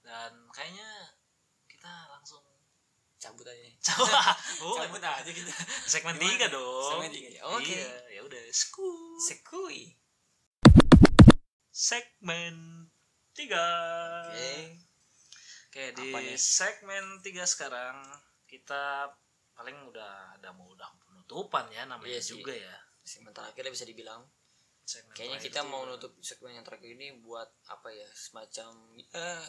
Dan 0.00 0.48
kayaknya 0.50 0.88
kita 1.68 1.92
langsung 2.10 2.42
cabut 3.18 3.42
aja 3.50 3.66
coba 3.90 4.30
oh, 4.62 4.76
cabut 4.78 5.02
aja 5.02 5.30
kita. 5.30 5.52
Segmen 5.84 6.16
tiga 6.16 6.46
dong. 6.48 6.90
Segmen 6.94 7.10
tiga 7.10 7.28
ya, 7.34 7.42
oke. 7.50 7.66
iya 7.66 7.90
ya 8.14 8.20
udah 8.22 8.42
skul 8.54 9.18
sekui 9.18 9.98
segmen 11.78 12.54
tiga. 13.30 13.62
Oke. 14.34 14.74
Oke 15.70 15.84
di 15.94 16.10
Apa 16.10 16.18
nih? 16.26 16.34
segmen 16.34 17.22
tiga 17.22 17.46
sekarang 17.46 18.02
kita 18.50 19.14
paling 19.54 19.78
udah 19.86 20.34
ada 20.34 20.50
mau 20.58 20.66
udah 20.74 20.90
penutupan 21.06 21.70
ya 21.70 21.86
namanya 21.86 22.18
Iya 22.18 22.22
sih. 22.22 22.34
juga 22.34 22.50
ya. 22.50 22.74
Segmen 23.06 23.30
terakhir 23.30 23.70
bisa 23.70 23.86
dibilang 23.86 24.26
segmen 24.88 25.12
kayaknya 25.12 25.38
kita 25.38 25.60
mau 25.68 25.84
nutup 25.84 26.16
segmen 26.24 26.56
yang 26.56 26.64
terakhir 26.64 26.96
ini 26.96 27.20
buat 27.20 27.52
apa 27.68 27.92
ya 27.92 28.08
semacam 28.16 28.72
eh, 28.96 29.44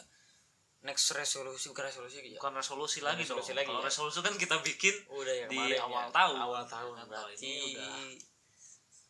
next 0.84 1.12
resolusi 1.12 1.72
bukan 1.72 1.88
resolusi 1.88 2.20
ya. 2.24 2.40
Bukan 2.40 2.54
resolusi 2.56 2.98
Bukan 3.00 3.08
lagi 3.12 3.24
resolusi 3.24 3.52
dong. 3.52 3.58
lagi 3.60 3.68
kalau 3.68 3.82
ya. 3.84 3.88
resolusi 3.88 4.20
kan 4.20 4.36
kita 4.36 4.56
bikin 4.64 4.96
udah 5.12 5.36
ya 5.36 5.46
di 5.48 5.58
kemarin 5.60 5.80
awal 5.84 6.04
ya. 6.04 6.12
tahun. 6.12 6.38
awal 6.40 6.64
tahun 6.68 6.94
Nah, 6.96 7.06
berarti 7.08 7.44
ini 7.48 7.56
udah 7.76 7.96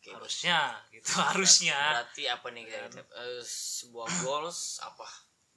Oke, 0.00 0.10
harusnya 0.16 0.58
gitu 0.96 1.06
harusnya. 1.20 1.78
berarti 1.92 2.22
apa 2.24 2.46
nih 2.56 2.64
Kan. 2.64 2.88
kita 2.88 3.02
eh, 3.20 3.42
sebuah 3.44 4.08
goals 4.24 4.80
apa? 4.80 5.06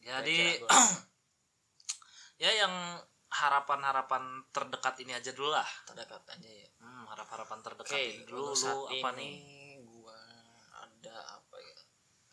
Jadi 0.03 0.59
goals. 0.59 0.89
ya 2.43 2.51
yang 2.51 2.73
harapan-harapan 3.33 4.45
terdekat 4.53 4.99
ini 5.01 5.17
aja 5.17 5.31
dulu 5.33 5.49
lah. 5.49 5.65
Terdekat 5.89 6.21
aja 6.29 6.49
ya. 6.49 6.69
Hmm, 6.77 7.07
harap-harapan 7.09 7.57
terdekat 7.63 7.95
oke 7.97 8.03
ini 8.05 8.23
dulu. 8.27 8.51
untuk 8.51 8.57
saat 8.59 8.75
lu 8.75 8.85
apa 8.91 9.09
ini 9.15 9.17
nih 9.17 9.33
ada 11.03 11.11
apa 11.35 11.55
ya? 11.57 11.77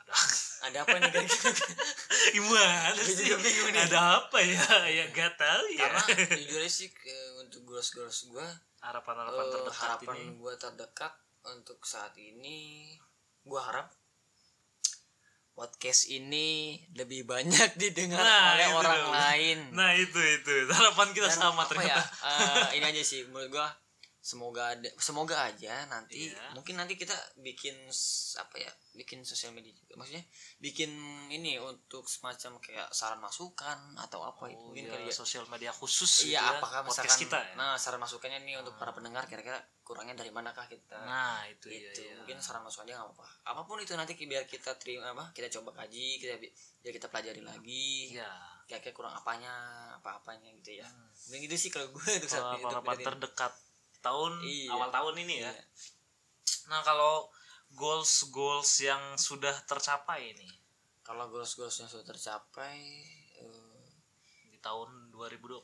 Ada 0.01 0.13
ada 0.61 0.79
apa 0.81 0.95
nih 0.97 1.11
kira-kira 1.11 1.51
gimana 2.35 2.91
Gua 2.93 3.05
sih? 3.05 3.27
bingung 3.33 3.71
nih. 3.71 3.83
ada 3.85 4.01
apa 4.21 4.39
ya? 4.39 4.65
Ya 4.89 5.05
gak 5.09 5.35
tahu 5.35 5.65
ya. 5.71 5.91
Karena 5.91 6.03
jujur 6.39 6.63
sih 6.67 6.89
ke- 6.89 7.11
untuk 7.39 7.65
goals 7.65 7.91
goals 7.91 8.27
gua 8.27 8.47
harapan-harapan 8.81 9.43
eh, 9.43 9.51
terdekat 9.53 9.77
harapan 9.77 10.15
ini 10.17 10.33
gua 10.37 10.53
terdekat 10.55 11.13
untuk 11.49 11.83
saat 11.83 12.15
ini 12.15 12.95
gua 13.43 13.61
harap 13.65 13.89
podcast 15.51 16.09
ini 16.09 16.79
lebih 16.95 17.25
banyak 17.25 17.77
didengar 17.81 18.17
Nah, 18.19 18.55
oleh 18.55 18.69
orang 18.71 19.01
dong. 19.03 19.13
lain. 19.13 19.59
Nah 19.73 19.93
itu 19.93 20.17
itu. 20.17 20.55
Harapan 20.67 21.11
kita 21.11 21.29
Dan 21.29 21.37
sama 21.43 21.63
ternyata. 21.65 22.01
ya 22.01 22.03
eh, 22.25 22.79
ini 22.79 22.87
aja 22.87 23.03
sih 23.03 23.27
menurut 23.27 23.51
gua 23.53 23.69
semoga 24.21 24.77
ada 24.77 24.85
semoga 24.97 25.33
aja 25.43 25.89
nanti 25.89 26.29
Iya. 26.29 26.53
mungkin 26.53 26.77
nanti 26.77 26.93
kita 26.95 27.17
bikin 27.37 27.73
apa 28.37 28.57
ya 28.57 28.69
bikin 28.93 29.25
sosial 29.25 29.51
media 29.51 29.73
juga. 29.73 29.97
Maksudnya 29.97 30.21
bikin 30.59 30.93
ini 31.29 31.57
untuk 31.57 32.05
semacam 32.05 32.61
kayak 32.61 32.91
saran 32.91 33.17
masukan 33.17 33.79
atau 33.97 34.21
apa 34.21 34.47
itu. 34.47 34.61
Oh, 34.61 34.71
mungkin 34.71 34.87
ya, 34.87 34.93
kali 34.93 35.09
ya 35.09 35.15
sosial 35.15 35.45
media 35.47 35.73
khusus 35.73 36.11
gitu 36.21 36.35
iya 36.35 36.43
ya, 36.43 36.59
apakah 36.59 36.85
podcast 36.85 37.09
misalkan 37.09 37.23
kita 37.23 37.39
ya? 37.41 37.55
Nah 37.57 37.73
saran 37.75 37.97
masukannya 37.99 38.39
nih 38.43 38.61
untuk 38.61 38.77
para 38.77 38.93
pendengar 38.93 39.25
kira-kira 39.25 39.57
kurangnya 39.81 40.15
dari 40.15 40.29
manakah 40.29 40.69
kita? 40.69 41.01
Nah 41.01 41.41
itu 41.47 41.73
ya, 41.73 41.81
itu 41.89 42.01
ya. 42.05 42.21
mungkin 42.21 42.37
saran 42.39 42.61
masukannya 42.61 42.93
nggak 42.95 43.11
apa 43.11 43.27
apa 43.47 43.61
pun 43.65 43.81
itu 43.81 43.95
nanti 43.95 44.13
biar 44.15 44.45
kita 44.45 44.77
terima 44.77 45.11
apa 45.11 45.33
kita 45.33 45.49
coba 45.51 45.81
kaji 45.81 46.21
kita 46.21 46.37
bi- 46.37 46.53
biar 46.79 46.93
kita 46.93 47.09
pelajari 47.09 47.41
lagi. 47.41 48.13
Ya 48.13 48.29
kira-kira 48.69 48.93
kurang 48.93 49.15
apanya 49.15 49.51
apa 49.97 50.21
apanya 50.21 50.47
gitu 50.53 50.77
ya. 50.77 50.87
Hmm. 50.87 51.09
mungkin 51.27 51.43
gitu 51.43 51.57
sih 51.59 51.71
kalau 51.71 51.89
gue 51.89 52.05
untuk 52.19 52.29
saat 52.29 52.59
menjadi- 52.61 53.07
terdekat 53.07 53.53
tahun 54.01 54.33
Iya. 54.41 54.71
awal 54.71 54.89
tahun 54.89 55.15
ini 55.21 55.35
ya 55.39 55.49
Iya. 55.49 55.65
nah 56.67 56.81
kalau 56.81 57.29
goals 57.71 58.29
goals 58.29 58.81
yang 58.81 59.15
sudah 59.17 59.55
tercapai 59.65 60.33
nih 60.33 60.53
kalau 61.01 61.27
goals 61.27 61.55
goals 61.55 61.77
yang 61.77 61.87
sudah 61.87 62.05
tercapai 62.05 62.77
eh, 63.37 63.91
di 64.47 64.59
tahun 64.59 65.11
2020 65.11 65.63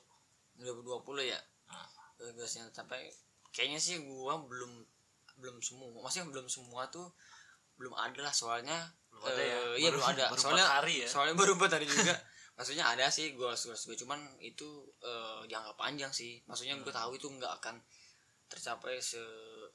2020 0.57 1.27
ya 1.27 1.41
Nah. 1.67 1.87
goals 2.17 2.35
goals 2.35 2.55
yang 2.55 2.67
tercapai 2.69 3.11
kayaknya 3.51 3.79
sih 3.79 3.99
gua 4.01 4.39
belum 4.41 4.85
belum 5.37 5.57
semua 5.59 5.91
maksudnya 5.99 6.31
belum 6.31 6.47
semua 6.47 6.89
tuh 6.89 7.13
belum 7.77 7.93
ada 7.93 8.21
lah 8.23 8.33
soalnya 8.33 8.79
Belum 9.11 9.27
ada 9.27 9.37
ya? 9.39 9.53
eh, 9.53 9.75
iya 9.77 9.89
Baru- 9.89 10.01
belum 10.01 10.09
ada 10.11 10.25
baru 10.31 10.41
soalnya 10.41 10.67
hari 10.71 10.95
ya? 11.01 11.09
soalnya 11.09 11.35
baru 11.35 11.53
empat 11.55 11.71
hari 11.73 11.87
juga 11.87 12.15
maksudnya 12.57 12.85
ada 12.87 13.05
sih 13.09 13.37
goals 13.37 13.61
goals 13.63 13.85
gue 13.85 13.97
cuman 13.99 14.17
itu 14.41 14.65
eh, 14.99 15.41
jangka 15.45 15.77
panjang 15.77 16.09
sih 16.09 16.41
maksudnya 16.45 16.73
gue 16.75 16.89
Hmm. 16.89 17.01
tahu 17.05 17.11
itu 17.15 17.29
nggak 17.29 17.53
akan 17.61 17.77
tercapai 18.47 18.99
se 18.99 19.19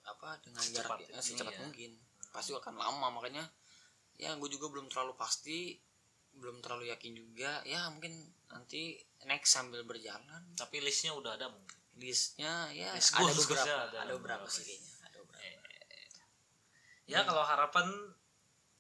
apa 0.04 0.40
dengan 0.42 0.64
Secepat 0.64 0.98
jarak 0.98 1.00
ini 1.04 1.14
eh, 1.14 1.24
secepat 1.24 1.54
ya. 1.54 1.60
mungkin. 1.64 1.92
Pasti 2.32 2.52
akan 2.52 2.76
lama 2.76 3.08
makanya 3.12 3.44
ya 4.16 4.36
gue 4.38 4.50
juga 4.50 4.70
belum 4.70 4.86
terlalu 4.88 5.14
pasti 5.16 5.76
belum 6.32 6.64
terlalu 6.64 6.88
yakin 6.90 7.12
juga. 7.14 7.60
Ya 7.64 7.92
mungkin 7.92 8.16
nanti 8.48 8.96
next 9.26 9.52
sambil 9.52 9.84
berjalan. 9.84 10.44
Tapi 10.56 10.80
listnya 10.80 11.12
udah 11.12 11.36
ada 11.36 11.52
mungkin? 11.52 11.78
Listnya 12.00 12.72
ya 12.72 12.96
List 12.96 13.12
ada 13.12 13.28
beberapa. 13.28 13.52
goalsnya 13.52 13.76
ada, 13.78 13.98
ada 14.02 14.14
beberapa 14.16 14.46
sih 14.48 14.64
ya. 14.64 14.66
kayaknya 14.66 14.94
ada 15.04 15.18
beberapa. 15.20 15.70
Ya 17.06 17.20
kalau 17.28 17.44
harapan 17.44 17.88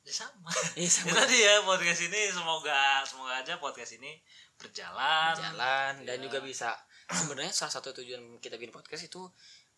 ya 0.01 0.13
sama. 0.15 0.49
Iya, 0.73 0.88
ya 0.88 0.89
sama. 0.89 1.13
tadi 1.19 1.38
ya 1.38 1.54
podcast 1.62 2.01
ini. 2.08 2.21
Semoga 2.32 2.80
semoga 3.04 3.34
aja 3.38 3.60
podcast 3.60 3.99
ini 3.99 4.15
berjalan. 4.56 5.36
Jalan 5.36 5.93
dan 6.08 6.17
Ya. 6.17 6.23
juga 6.23 6.39
bisa. 6.39 6.71
Sebenarnya 7.12 7.51
salah 7.51 7.73
satu 7.75 7.91
tujuan 7.91 8.39
kita 8.39 8.56
bikin 8.56 8.71
podcast 8.71 9.04
itu 9.04 9.19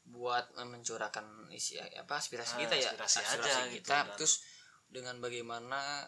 buat 0.05 0.51
mencurahkan 0.57 1.23
isi 1.49 1.77
apa 1.77 2.13
aspirasi 2.13 2.53
Ah, 2.53 2.59
kita 2.61 2.75
ya 2.75 2.89
aspirasi 2.91 3.19
aja 3.21 3.53
gitu, 3.65 3.79
kita 3.79 3.95
dan- 4.03 4.15
terus 4.15 4.43
dengan 4.85 5.17
bagaimana 5.17 6.05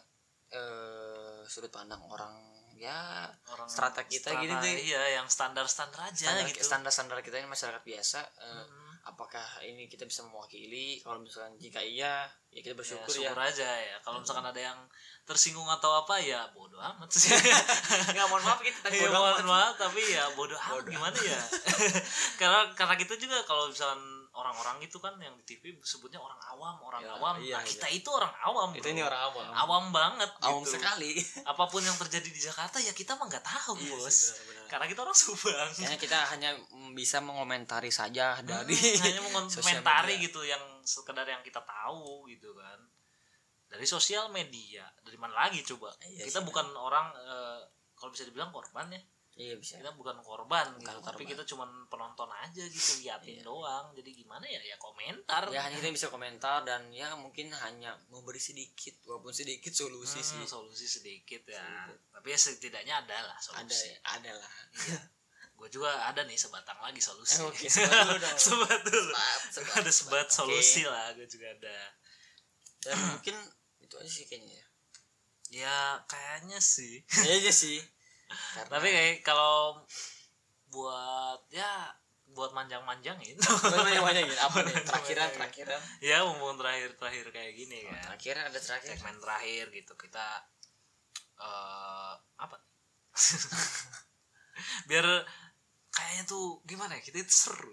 eh, 0.48 1.42
sudut 1.44 1.70
pandang 1.70 2.00
orang 2.02 2.36
ya 2.76 3.26
orang 3.48 3.66
strata 3.66 4.04
kita 4.04 4.36
gitu 4.36 4.52
deh. 4.54 4.76
iya 4.84 5.16
yang 5.16 5.28
standar 5.28 5.64
standar 5.66 6.06
aja 6.06 6.28
standar 6.28 6.46
gitu 6.46 6.60
standar 6.62 6.92
standar 6.92 7.18
kita 7.20 7.40
ini 7.40 7.48
masyarakat 7.48 7.82
biasa 7.82 8.20
eh, 8.22 8.46
Hmm. 8.46 8.75
Apakah 9.06 9.46
ini 9.62 9.86
kita 9.86 10.04
bisa 10.04 10.26
mewakili? 10.26 10.98
Kalau 11.00 11.22
misalkan 11.22 11.54
jika 11.56 11.78
iya 11.80 12.26
ya 12.50 12.60
kita 12.60 12.74
Ya, 12.74 12.78
bersyukur 12.78 13.08
syukur 13.08 13.38
ya, 13.38 13.48
aja 13.48 13.70
ya. 13.70 13.96
Kalau 14.02 14.18
misalkan 14.20 14.44
ada 14.44 14.58
yang 14.58 14.80
tersinggung 15.24 15.66
atau 15.68 15.94
apa 15.96 16.18
ya 16.18 16.42
bodoh 16.52 16.82
amat 16.82 17.10
sih. 17.10 17.30
Nggak 18.14 18.28
mohon 18.28 18.42
maaf 18.42 18.60
kita 18.60 18.90
Iya, 18.90 19.06
bodoh 19.06 19.22
mohon 19.22 19.36
amat. 19.38 19.46
maaf 19.46 19.74
tapi 19.78 20.02
ya 20.04 20.24
bodoh 20.34 20.58
amat 20.58 20.74
Bodoh 20.76 20.90
gimana 20.90 21.18
ya? 21.18 21.42
Karena 22.42 22.60
karena 22.74 22.96
kita 22.96 23.14
juga 23.16 23.38
kalau 23.44 23.70
misalkan 23.70 24.02
orang-orang 24.36 24.84
itu 24.84 25.00
kan 25.00 25.16
yang 25.16 25.32
di 25.38 25.48
TV 25.48 25.80
sebutnya 25.80 26.20
orang 26.20 26.36
awam 26.46 26.76
orang 26.84 27.00
Ya, 27.00 27.12
awam. 27.16 27.34
iya, 27.40 27.56
nah, 27.56 27.64
iya. 27.64 27.70
kita 27.72 27.88
itu 27.88 28.10
orang 28.12 28.34
awam 28.44 28.68
bro. 28.74 28.84
ini 28.84 29.00
orang 29.00 29.22
awam. 29.24 29.46
Awam 29.48 29.86
banget 29.92 30.30
awam 30.44 30.60
gitu. 30.62 30.76
sekali. 30.76 31.16
Apa 31.46 31.64
pun 31.66 31.80
yang 31.80 31.96
terjadi 31.96 32.28
di 32.28 32.42
Jakarta 32.42 32.78
ya 32.78 32.92
kita 32.92 33.16
mah 33.16 33.28
nggak 33.28 33.46
tahu 33.46 33.80
Iya 33.80 33.96
sih, 33.96 33.96
bos. 33.96 34.18
Karena 34.68 34.86
kita 34.90 35.02
orang 35.06 35.18
Subang. 35.18 35.70
Kayaknya 35.74 36.00
kita 36.00 36.20
hanya 36.36 36.50
bisa 36.94 37.24
mengomentari 37.24 37.90
saja 37.90 38.40
dari 38.44 38.76
Hmm, 38.76 39.02
hanya 39.06 39.22
sosial 39.26 39.82
mengomentari 39.82 40.14
gitu 40.22 40.42
yang 40.44 40.62
sekedar 40.84 41.26
yang 41.26 41.42
kita 41.42 41.62
tahu 41.64 42.28
gitu 42.30 42.54
kan. 42.58 42.80
Dari 43.66 43.86
sosial 43.88 44.30
media 44.30 44.86
dari 45.02 45.18
mana 45.18 45.48
lagi 45.48 45.66
coba? 45.66 45.94
Iya 46.06 46.30
kita 46.30 46.40
sih, 46.42 46.48
bukan 46.48 46.66
orang 46.78 47.12
eh, 47.16 47.60
kalau 47.96 48.12
bisa 48.12 48.28
dibilang 48.28 48.52
korban 48.54 48.92
ya 48.92 49.02
Iya 49.36 49.56
bisa. 49.56 49.76
kita 49.76 49.92
bukan 49.92 50.16
korban 50.20 50.64
gitu 50.74 50.88
Bukan 50.88 51.04
tapi 51.04 51.22
korban. 51.22 51.32
kita 51.36 51.44
cuman 51.46 51.70
penonton 51.86 52.32
aja 52.32 52.64
gitu 52.64 52.92
liatin 52.98 53.36
Iya. 53.36 53.44
doang 53.44 53.92
jadi 53.92 54.10
gimana 54.14 54.46
ya 54.46 54.64
ya 54.64 54.78
komentar 54.78 55.44
Ya 55.50 55.60
hanya 55.62 55.76
kita 55.76 55.92
bisa 55.92 56.08
komentar 56.08 56.64
dan 56.64 56.88
ya 56.90 57.12
mungkin 57.14 57.52
hanya 57.52 58.00
memberi 58.08 58.40
sedikit 58.40 58.96
walaupun 59.04 59.32
sedikit 59.32 59.70
solusi 59.70 60.18
Hmm, 60.18 60.30
sih. 60.40 60.44
solusi 60.46 60.88
sedikit 60.88 61.44
ya 61.46 61.60
Sedikit. 61.60 62.00
tapi 62.10 62.28
ya 62.28 62.38
setidaknya 62.40 62.94
ada 62.98 63.18
lah 63.26 63.36
Ada 63.36 63.44
solusi 63.46 63.86
ya, 63.86 63.98
ada 64.10 64.32
lah. 64.34 64.52
gue 65.54 65.68
juga 65.70 65.88
ada 66.06 66.22
nih 66.22 66.36
sebatang 66.36 66.80
lagi 66.80 67.00
solusi 67.00 67.36
Eh, 67.36 67.44
oke, 67.44 67.68
sebat 67.76 67.92
dulu 68.02 68.16
dong. 68.18 68.38
sebat 68.38 68.80
dulu 68.84 69.12
Sebat, 69.12 69.40
sebat, 69.50 69.76
ada 69.80 69.92
sebat 69.92 69.92
sebat. 69.92 70.28
solusi 70.30 70.82
lah 70.86 71.12
gue 71.12 71.24
juga 71.26 71.48
ada 71.50 71.78
Dan 72.82 72.96
mungkin 73.10 73.36
itu 73.80 73.96
aja 73.96 74.08
sih 74.10 74.24
kayaknya 74.24 74.52
ya. 74.54 74.66
ya 75.58 75.78
kayaknya 76.06 76.56
sih 76.58 77.04
Iya 77.20 77.36
aja 77.38 77.52
sih. 77.52 77.84
Karena 78.28 78.72
tapi 78.72 78.88
kayak 78.90 79.16
kalau 79.22 79.80
buat 80.70 81.42
ya 81.54 81.94
buat 82.36 82.52
manjang-manjangin 82.52 83.38
banyak 83.40 84.02
banyak 84.02 84.24
gitu. 84.28 84.42
Apa 84.44 84.58
nih? 84.66 84.76
Terakhiran, 84.84 85.30
terakhiran. 85.40 85.80
ya 86.04 86.26
mumpung 86.26 86.58
terakhir-terakhir 86.60 87.32
kayak 87.32 87.54
gini 87.56 87.86
Oh, 87.86 87.94
kan 87.94 88.02
terakhir 88.12 88.36
ada 88.42 88.60
terakhir. 88.60 88.88
segmen 88.98 89.16
terakhir 89.22 89.66
gitu 89.72 89.94
kita 89.96 90.28
eh 91.36 92.14
apa 92.36 92.56
biar 94.90 95.06
kayaknya 95.92 96.24
tuh 96.28 96.60
gimana 96.68 96.96
ya 97.00 97.02
kita 97.04 97.24
itu 97.24 97.32
seru 97.32 97.72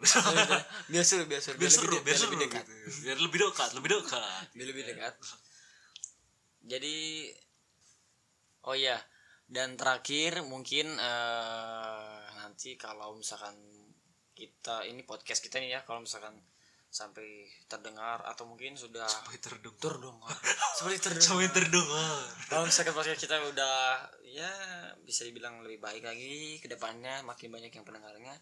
biar 0.90 1.02
seru, 1.02 1.26
biar 1.26 1.42
seru, 1.42 1.56
biar 1.58 1.70
seru 1.70 1.90
lebih, 1.90 2.02
biar 2.06 2.16
seru 2.18 2.30
lebih 2.34 2.46
dekat. 2.46 2.64
gitu. 2.66 2.74
biar 3.02 3.18
lebih 3.18 3.38
dekat 3.42 3.70
lebih 3.74 3.90
dekat 3.98 4.46
Biar 4.54 4.66
lebih 4.70 4.84
dekat. 4.86 5.14
Jadi 6.62 6.96
oh 8.62 8.74
iya 8.78 8.98
dan 9.48 9.76
terakhir 9.76 10.44
mungkin 10.46 10.96
eh 10.96 12.22
nanti 12.42 12.76
kalau 12.76 13.16
misalkan 13.16 13.54
kita 14.32 14.86
ini 14.88 15.04
podcast 15.04 15.44
kita 15.44 15.60
nih 15.60 15.76
ya 15.76 15.80
kalau 15.86 16.02
misalkan 16.02 16.34
sampai 16.92 17.48
terdengar 17.64 18.20
atau 18.28 18.44
mungkin 18.44 18.76
sudah 18.76 19.08
sampai 19.08 19.40
terdengar. 19.40 19.80
Terdengar 19.80 20.36
seperti 20.76 20.98
terdengar 21.00 21.24
sampai 21.24 21.48
terdengar. 21.48 22.20
Kalau 22.52 22.64
misalkan 22.68 22.92
podcast 22.92 23.20
kita 23.24 23.36
udah 23.48 23.76
ya 24.28 24.52
bisa 25.00 25.24
dibilang 25.24 25.64
lebih 25.64 25.80
baik 25.80 26.04
lagi 26.04 26.60
ke 26.60 26.68
depannya 26.68 27.24
makin 27.24 27.48
banyak 27.48 27.72
yang 27.72 27.84
pendengarnya. 27.88 28.36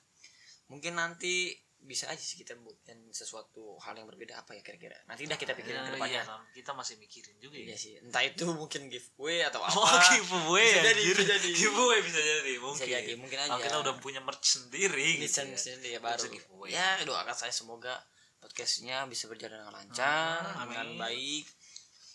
Mungkin 0.66 0.98
nanti 0.98 1.54
bisa 1.80 2.06
aja 2.06 2.18
sih 2.18 2.36
kita 2.36 2.54
buatkan 2.56 2.94
sesuatu 3.08 3.74
hal 3.78 3.94
yang 3.94 4.04
berbeda 4.04 4.36
apa 4.36 4.52
ya 4.52 4.60
kira-kira 4.60 4.94
nanti 5.04 5.24
udah 5.24 5.34
kita 5.34 5.52
pikirin 5.52 5.80
ke 5.80 5.82
Eh, 5.82 5.92
depannya 5.92 6.20
iya, 6.20 6.36
kita 6.52 6.70
masih 6.70 6.94
mikirin 6.96 7.36
juga 7.36 7.56
ya 7.56 7.66
Iya 7.66 7.76
sih, 7.76 7.92
entah 7.98 8.20
itu 8.20 8.44
mungkin 8.46 8.86
giveaway 8.86 9.42
atau 9.42 9.58
apa. 9.66 9.74
Oh, 9.74 9.88
giveaway 10.06 10.66
Bisa 10.66 10.82
jadi, 10.86 11.02
bisa 11.02 11.24
jadi. 11.26 11.48
Giveaway 11.50 11.98
bisa 12.00 12.20
jadi, 12.20 12.52
mungkin. 12.56 12.86
jadi, 12.86 13.12
mungkin 13.14 13.38
aja. 13.38 13.48
Kalau 13.48 13.60
kita 13.60 13.76
udah 13.80 13.94
punya 13.98 14.20
merch 14.20 14.46
sendiri 14.46 15.18
Bisa 15.18 15.42
gitu 15.42 15.50
ya. 15.50 15.58
sendiri 15.58 15.88
ya 15.88 15.98
Bisa 15.98 16.06
baru. 16.06 16.24
giveaway. 16.30 16.68
Ya 16.70 16.88
doakan 17.02 17.34
saya 17.34 17.50
semoga 17.50 17.94
podcastnya 18.38 19.04
bisa 19.04 19.26
berjalan 19.26 19.58
dengan 19.58 19.74
lancar, 19.74 20.40
Hmm, 20.46 20.68
dengan 20.68 20.86
amin. 20.86 20.98
baik, 20.98 21.44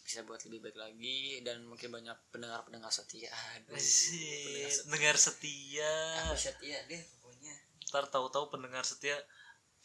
bisa 0.01 0.21
buat 0.21 0.41
lebih 0.43 0.61
baik 0.63 0.77
lagi 0.77 1.19
dan 1.41 1.61
mungkin 1.63 1.89
banyak 1.89 2.13
pendengar-pendengar 2.29 2.89
setia. 2.89 3.29
Aduh, 3.55 3.73
pendengar 3.73 3.81
setia. 3.81 4.69
pendengar 4.83 5.15
setia. 5.15 5.93
Setia 6.35 6.77
deh 6.83 7.01
pokoknya. 7.15 7.53
Ntar 7.87 8.05
tahu-tahu 8.07 8.49
pendengar 8.49 8.81
setia 8.81 9.17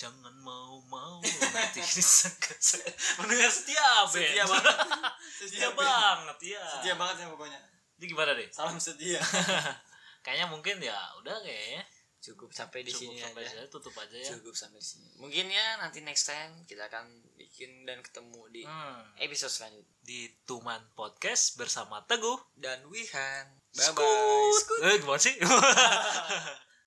jangan 0.01 0.33
mau-mau 0.41 1.21
nanti 1.21 1.85
disangka 1.85 2.57
pendengar 3.21 3.53
setia 3.53 3.85
Ben 4.09 4.25
Setia 4.25 4.45
banget. 4.51 4.77
setia 5.37 5.69
banget 5.77 6.39
ya 6.57 6.65
Setia 6.65 6.95
banget 6.97 7.17
ya 7.21 7.27
pokoknya. 7.29 7.61
jadi 8.01 8.07
gimana 8.09 8.31
deh 8.33 8.49
Salam 8.49 8.81
setia. 8.81 9.21
kayaknya 10.25 10.49
mungkin 10.49 10.81
ya 10.81 10.97
udah 11.21 11.37
kayaknya 11.41 11.85
Cukup 12.21 12.53
sampai 12.53 12.85
di 12.85 12.93
cukup 12.93 13.13
sini 13.13 13.17
sampai 13.17 13.43
aja. 13.45 13.53
sini 13.57 13.69
tutup 13.69 13.97
aja 13.97 14.13
ya 14.13 14.29
Cukup 14.37 14.53
sampai 14.53 14.77
di 14.77 14.85
sini. 14.87 15.09
Mungkin 15.17 15.47
ya 15.49 15.81
nanti 15.81 16.01
next 16.01 16.29
time 16.29 16.53
kita 16.65 16.85
akan 16.89 17.09
bikin 17.33 17.89
dan 17.89 18.01
ketemu 18.01 18.41
di 18.53 18.63
hmm. 18.65 19.17
episode 19.17 19.49
selanjutnya. 19.49 19.89
di 20.01 20.29
Tuman 20.45 20.85
Podcast 20.93 21.57
bersama 21.57 22.05
Teguh 22.05 22.37
dan 22.57 22.85
Wihan. 22.89 23.57
Bye 23.73 23.89
Skut. 23.89 24.65
bye. 24.81 24.93
eh 24.93 24.97
gimana 24.97 25.17
sih 25.17 25.33